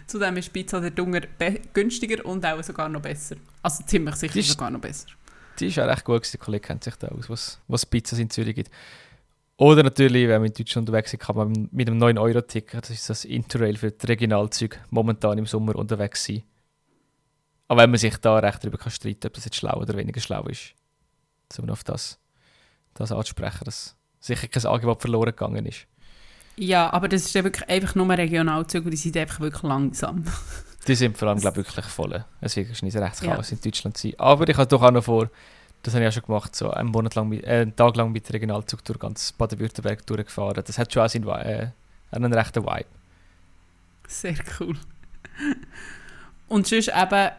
[0.07, 1.21] Zudem ist Pizza der Dunger
[1.73, 3.35] günstiger und auch sogar noch besser.
[3.61, 5.07] Also ziemlich sicher Die sogar noch besser.
[5.59, 8.29] Die ist auch recht gut, der Kollege kennt sich da aus, was, was Pizzas in
[8.29, 8.71] Zürich gibt.
[9.57, 13.09] Oder natürlich, wenn man in Deutschland unterwegs ist, kann man mit einem 9-Euro-Ticket, das ist
[13.09, 16.43] das Interrail für die Regionalzüge, momentan im Sommer unterwegs sein.
[17.67, 20.21] Aber wenn man sich da recht darüber kann streiten ob das jetzt schlau oder weniger
[20.21, 20.75] schlau ist,
[21.57, 22.19] um auf das,
[22.93, 25.87] das anzusprechen, dass sicher kein Angebot verloren gegangen ist.
[26.57, 30.23] Ja, aber das ist ja wirklich einfach nur Regionalzüge und die sind einfach wirklich langsam.
[30.87, 32.23] Die sind vor allem, glaube ich, wirklich voll.
[32.39, 33.33] Es wird wahrscheinlich ein rechts Ja.
[33.33, 34.13] Chaos in Deutschland sein.
[34.17, 35.29] Aber ich habe doch auch noch vor,
[35.83, 38.13] das habe ich auch schon gemacht, so einen Monat lang, mit, äh, einen Tag lang
[38.13, 40.63] mit Regionalzug durch ganz Baden-Württemberg durchgefahren.
[40.65, 41.71] Das hat schon auch seinen, äh,
[42.11, 42.85] einen rechten Vibe.
[44.07, 44.77] Sehr cool.
[46.47, 47.31] Und sonst eben,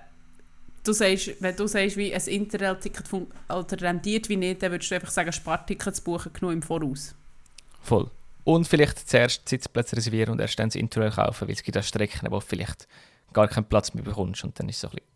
[0.85, 5.11] du sagst, wenn du sagst, wie ein Interrail-Ticket rentiert wie nicht, dann würdest du einfach
[5.11, 7.15] sagen, Spartickets buchen genug im Voraus.
[7.81, 8.11] Voll.
[8.49, 11.83] Und vielleicht zuerst Sitzplätze reservieren und erst dann das Interrail kaufen, weil es gibt auch
[11.83, 12.89] Strecken, wo vielleicht
[13.35, 15.07] gar keinen Platz mehr bekommst und dann ist es so ein bisschen,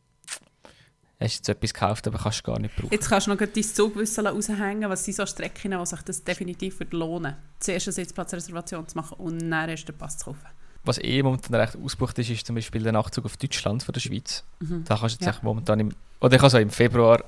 [1.19, 2.91] hast jetzt etwas gekauft, aber kannst du gar nicht brauchen.
[2.93, 6.79] Jetzt kannst du noch dein Zugwissen raushängen, was sind so Strecken, wo sich das definitiv
[6.91, 10.47] lohnen Zuerst eine Sitzplatzreservation zu machen und dann erst den Pass zu kaufen.
[10.85, 14.01] Was eh momentan recht ausgebucht ist, ist zum Beispiel der Nachtzug auf Deutschland von der
[14.01, 14.45] Schweiz.
[14.61, 14.85] Mhm.
[14.85, 15.41] Da kannst du jetzt Ja.
[15.43, 17.25] momentan im, oder ich habe so im Februar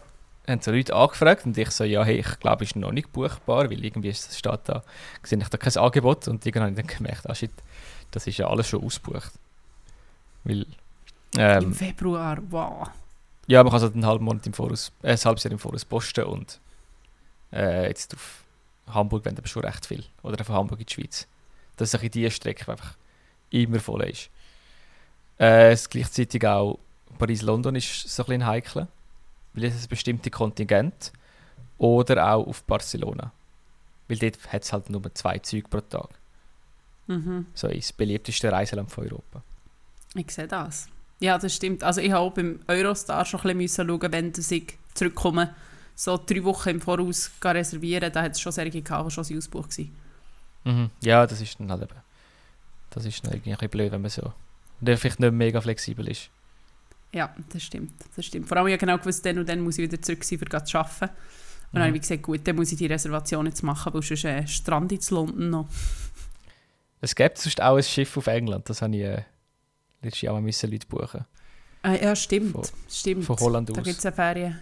[0.47, 3.71] haben so Leute angefragt und ich so, ja, hey, ich glaube, ist noch nicht buchbar,
[3.71, 4.83] weil irgendwie ist, das steht da,
[5.23, 7.51] sehe ich da kein Angebot und irgendwann habe ich dann gemerkt, ah shit,
[8.11, 9.33] das ist ja alles schon ausgebucht.
[10.45, 10.67] Weil,
[11.37, 12.89] Im ähm, Februar, wow.
[13.47, 15.85] ja, man kann so einen halben Monat im Voraus, äh, ein halbes Jahr im Voraus
[15.85, 16.61] posten und
[17.53, 18.45] äh, jetzt auf
[18.89, 20.05] Hamburg wenn aber schon recht viel.
[20.23, 21.27] Oder von Hamburg in die Schweiz.
[21.77, 22.95] Das ist ein bisschen die Strecke, die einfach
[23.51, 24.31] immer voll ist.
[25.39, 26.79] Äh, es gleichzeitig auch
[27.19, 28.89] Paris-London ist so ein bisschen heikel,
[29.55, 31.13] weil es ein bestimmtes Kontingent
[31.79, 33.33] oder auch auf Barcelona.
[34.09, 36.11] Weil dort hat es halt nur zwei Züge pro Tag.
[37.07, 37.47] Mhm.
[37.55, 39.43] So ist das beliebteste Reiseland von Europa.
[40.15, 40.89] Ich sehe das.
[41.21, 41.83] Ja, das stimmt.
[41.83, 45.55] Also ich habe auch beim Eurostar schon ein bisschen schauen, wenn ich zurückkomme,
[45.95, 49.97] so drei Wochen im Voraus reservieren, da hat es schon solche gehabt, schon ausgebucht waren.
[50.65, 50.91] Mhm.
[51.03, 52.01] Ja, das ist dann halt eben.
[52.91, 54.33] Das ist dann irgendwie ein bisschen blöd, wenn man so.
[54.81, 56.31] Und vielleicht nicht mega flexibel ist.
[57.15, 57.93] Ja, das stimmt.
[58.17, 58.49] Das stimmt.
[58.49, 60.79] Vor allem ja genau gewusst, dann und dann muss ich wieder zurück sein, um zu
[60.79, 61.05] arbeiten.
[61.05, 61.13] Und mhm.
[61.73, 64.47] dann habe ich gesagt, gut, dann muss ich die Reservation jetzt machen, weil sonst äh,
[64.49, 65.69] Strand in London noch.
[67.01, 69.23] Es gibt sonst auch ein Schiff auf England, das habe ich äh,
[70.03, 71.25] letztes Jahr mal Leute buchen.
[71.85, 72.53] Äh, ja, stimmt.
[72.53, 73.25] Von, stimmt.
[73.27, 73.77] Von Holland aus.
[73.77, 74.61] Da gibt es eine Ferien.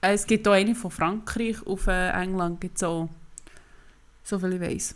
[0.00, 3.10] Äh, es gibt auch eine von Frankreich auf äh, England, gibt so,
[4.22, 4.94] so viel ich weiß.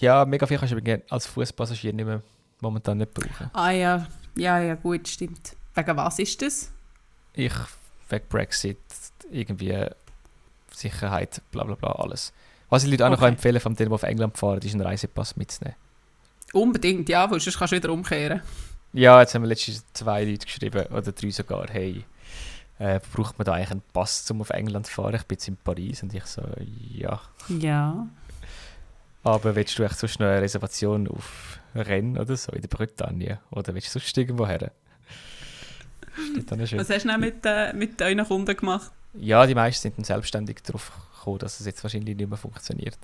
[0.00, 2.22] Ja, mega viel kannst du als Fußpassagier nicht mehr
[2.60, 3.50] momentan nicht brauchen.
[3.52, 4.06] Ah ja,
[4.36, 5.56] ja, ja, gut, stimmt.
[5.74, 6.70] Wegen was ist das?
[7.34, 7.54] Ich,
[8.08, 8.78] wegen Brexit,
[9.30, 9.86] irgendwie
[10.72, 12.32] Sicherheit, bla bla bla, alles.
[12.68, 13.20] Was ich Leute auch okay.
[13.20, 15.76] noch empfehlen von denen, die auf England fahren, ist einen Reisepass mitzunehmen.
[16.52, 18.42] Unbedingt, ja, weil sonst kannst du wieder umkehren.
[18.92, 22.04] Ja, jetzt haben wir letztens zwei Leute geschrieben, oder drei sogar, hey,
[22.78, 25.14] äh, braucht man da eigentlich einen Pass, um auf England zu fahren?
[25.14, 26.42] Ich bin jetzt in Paris und ich so,
[26.92, 27.20] ja.
[27.48, 28.08] Ja.
[29.22, 33.40] Aber willst du echt sonst noch eine Reservation auf Rennen oder so in der Bretagne?
[33.50, 34.72] Oder willst du sonst irgendwo her?
[36.50, 38.90] Was hast du denn mit, äh, mit euren Kunden gemacht?
[39.14, 42.98] Ja, die meisten sind dann selbstständig darauf gekommen, dass es jetzt wahrscheinlich nicht mehr funktioniert.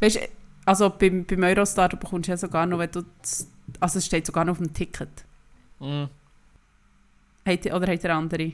[0.00, 0.20] Weißt du,
[0.64, 3.02] also beim, beim Eurostar du bekommst du ja sogar noch, wenn du,
[3.80, 5.24] also es steht sogar noch auf dem Ticket.
[5.80, 6.04] Mm.
[7.44, 8.52] Hat, oder hat ihr andere?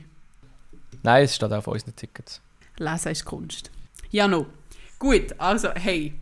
[1.03, 2.41] Nein, es steht auch auf unseren Tickets.
[2.77, 3.71] Lesen ist Kunst.
[4.09, 4.47] Ja, no.
[4.97, 6.13] Gut, also hey,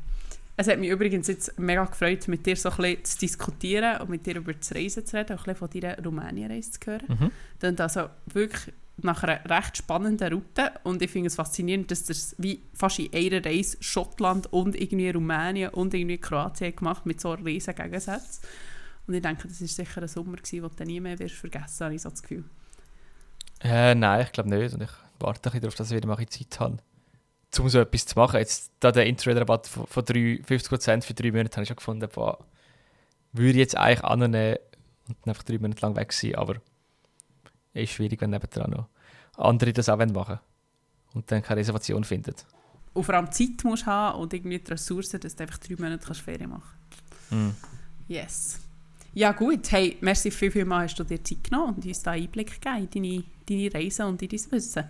[0.59, 4.09] es hat mich übrigens jetzt mega gefreut, mit dir so ein bisschen zu diskutieren und
[4.09, 7.05] mit dir über das Reisen zu reden, auch ein bisschen von deiner Rumänien-Reise zu hören.
[7.07, 7.31] Mhm.
[7.59, 12.35] Dann also wirklich nach einer recht spannenden Route und ich finde es faszinierend, dass das
[12.39, 17.33] wie fast in einer Reise Schottland und irgendwie Rumänien und irgendwie Kroatien gemacht mit so
[17.33, 18.43] riesen Gegensätzen.
[19.05, 21.85] Und ich denke, das war sicher ein Sommer, gewesen, den du nie mehr wirst vergessen,
[21.85, 22.43] habe ich so das Gefühl.
[23.61, 24.89] Äh, nein, ich glaube nicht und ich
[25.19, 26.77] warte ein bisschen darauf, dass ich wieder mal Zeit habe
[27.59, 28.39] um so etwas zu machen.
[28.39, 32.09] Jetzt da der Interrail-Rabatt von, von 3, 50% für drei Monate habe ich schon gefunden,
[32.13, 32.39] boah,
[33.33, 34.57] würde ich jetzt eigentlich annehmen
[35.07, 36.55] und dann einfach drei Monate lang weg sein, aber
[37.73, 38.87] es ist schwierig, wenn nebendran noch
[39.37, 40.39] andere das auch machen wollen
[41.13, 42.35] und dann keine Reservation finden.
[42.93, 45.75] Und vor allem Zeit musst du haben und irgendwie die Ressourcen, dass du einfach drei
[45.77, 47.31] Monate Ferien machen kannst.
[47.31, 47.49] Mm.
[48.07, 48.59] Yes.
[49.17, 52.11] Ja gut, hey, merci viel, viel mal hast du dir Zeit genommen und uns da
[52.11, 54.83] Einblick gegeben in deine, deine Reise und in dein Wissen.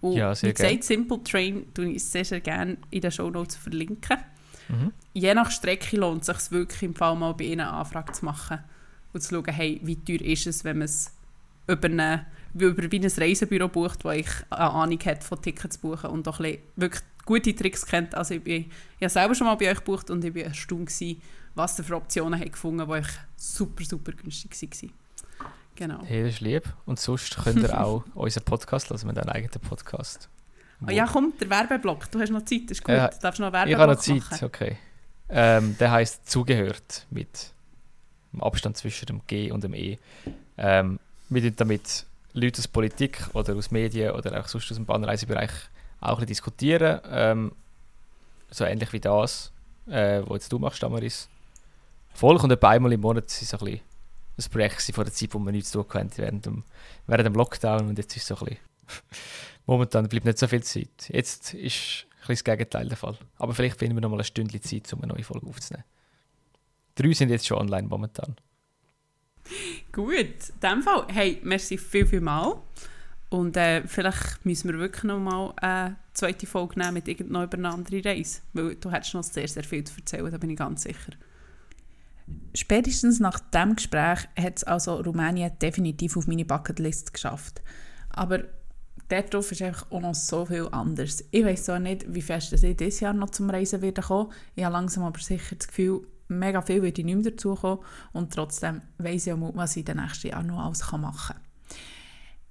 [0.00, 3.30] Und ja, sehr wie gesagt, Simple Train tue ich sehr, sehr gerne in den Show
[3.30, 4.18] Notes verlinken.
[4.68, 4.92] Mhm.
[5.12, 8.24] Je nach Strecke lohnt es sich wirklich im Fall mal bei ihnen eine Anfrage zu
[8.24, 8.58] machen
[9.12, 11.12] und zu schauen, hey, wie teuer ist es, wenn man es
[11.68, 16.10] über, eine, über wie ein Reisebüro bucht, wo ich eine Ahnung hat von Tickets buchen
[16.10, 18.12] und auch wirklich gute Tricks kennt.
[18.16, 20.90] Also ich, bin, ich habe selber schon mal bei euch gebucht und ich war erstaunt,
[21.58, 23.02] was ihr für Optionen habt gefunden die
[23.36, 24.92] super, super günstig waren.
[25.74, 26.02] Genau.
[26.04, 26.72] Hey, das ist lieb.
[26.86, 30.28] Und sonst könnt ihr auch unseren Podcast hören, wir haben einen eigenen Podcast.
[30.86, 32.10] Oh, ja, komm, der Werbeblock.
[32.10, 32.94] Du hast noch Zeit, das ist gut.
[32.94, 34.44] Äh, du darfst noch Werbeblock Ich habe noch Zeit, machen.
[34.44, 34.78] okay.
[35.28, 37.52] Ähm, der heisst «Zugehört» mit
[38.32, 39.98] dem Abstand zwischen dem G und dem E.
[40.56, 44.86] Ähm, wir tun damit Leute aus Politik oder aus Medien oder auch sonst aus dem
[44.86, 45.50] Bahnreisebereich
[46.00, 47.00] auch ein bisschen diskutieren.
[47.10, 47.52] Ähm,
[48.50, 49.52] so ähnlich wie das,
[49.88, 51.28] äh, was jetzt du machst, Damaris.
[52.14, 53.80] Folge und etwa einmal im Monat ist so ein
[54.38, 56.62] ein Projekt von der Zeit, wo man nichts zu tun konnte während dem,
[57.06, 58.58] während dem Lockdown und jetzt ist so ein bisschen
[59.66, 61.08] momentan bleibt nicht so viel Zeit.
[61.08, 63.18] Jetzt ist ein das Gegenteil der Fall.
[63.36, 65.84] Aber vielleicht finden wir noch mal eine Stunde Zeit, um eine neue Folge aufzunehmen.
[66.94, 68.36] Drei sind jetzt schon online momentan.
[69.92, 72.60] Gut, in dem Fall, hey, merci viel, viel mal.
[73.30, 78.00] Und äh, vielleicht müssen wir wirklich noch mal eine zweite Folge nehmen mit irgendeiner anderen
[78.02, 78.40] Reise.
[78.52, 81.12] Weil du hättest noch sehr, sehr viel zu erzählen, da bin ich ganz sicher.
[82.54, 87.62] Spätestens nach diesem Gespräch hat es also Rumänien definitiv auf meine Bucketlist geschafft.
[88.10, 88.44] Aber
[89.08, 91.24] darauf ist einfach auch noch so viel anders.
[91.30, 94.32] Ich weiß zwar nicht, wie fest ich dieses Jahr noch zum Reisen werde kommen.
[94.56, 97.84] Ich habe langsam aber sicher das Gefühl, mega viel wird ich nicht mehr dazukommen.
[98.12, 101.36] Und trotzdem weiß ich auch, was ich in den nächsten Jahren noch alles machen kann.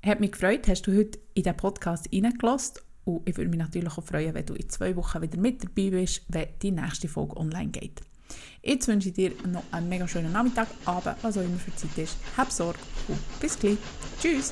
[0.05, 2.77] Hat mich gefreut, hast du heute in diesen Podcast reingelassen.
[3.03, 5.89] Und ich würde mich natürlich auch freuen, wenn du in zwei Wochen wieder mit dabei
[5.89, 8.01] bist, wenn die nächste Folge online geht.
[8.61, 11.97] Jetzt wünsche ich dir noch einen mega schönen Nachmittag, Abend, was auch immer für Zeit
[11.97, 12.17] ist.
[12.35, 13.77] Hab Sorge und bis gleich.
[14.21, 14.51] Tschüss!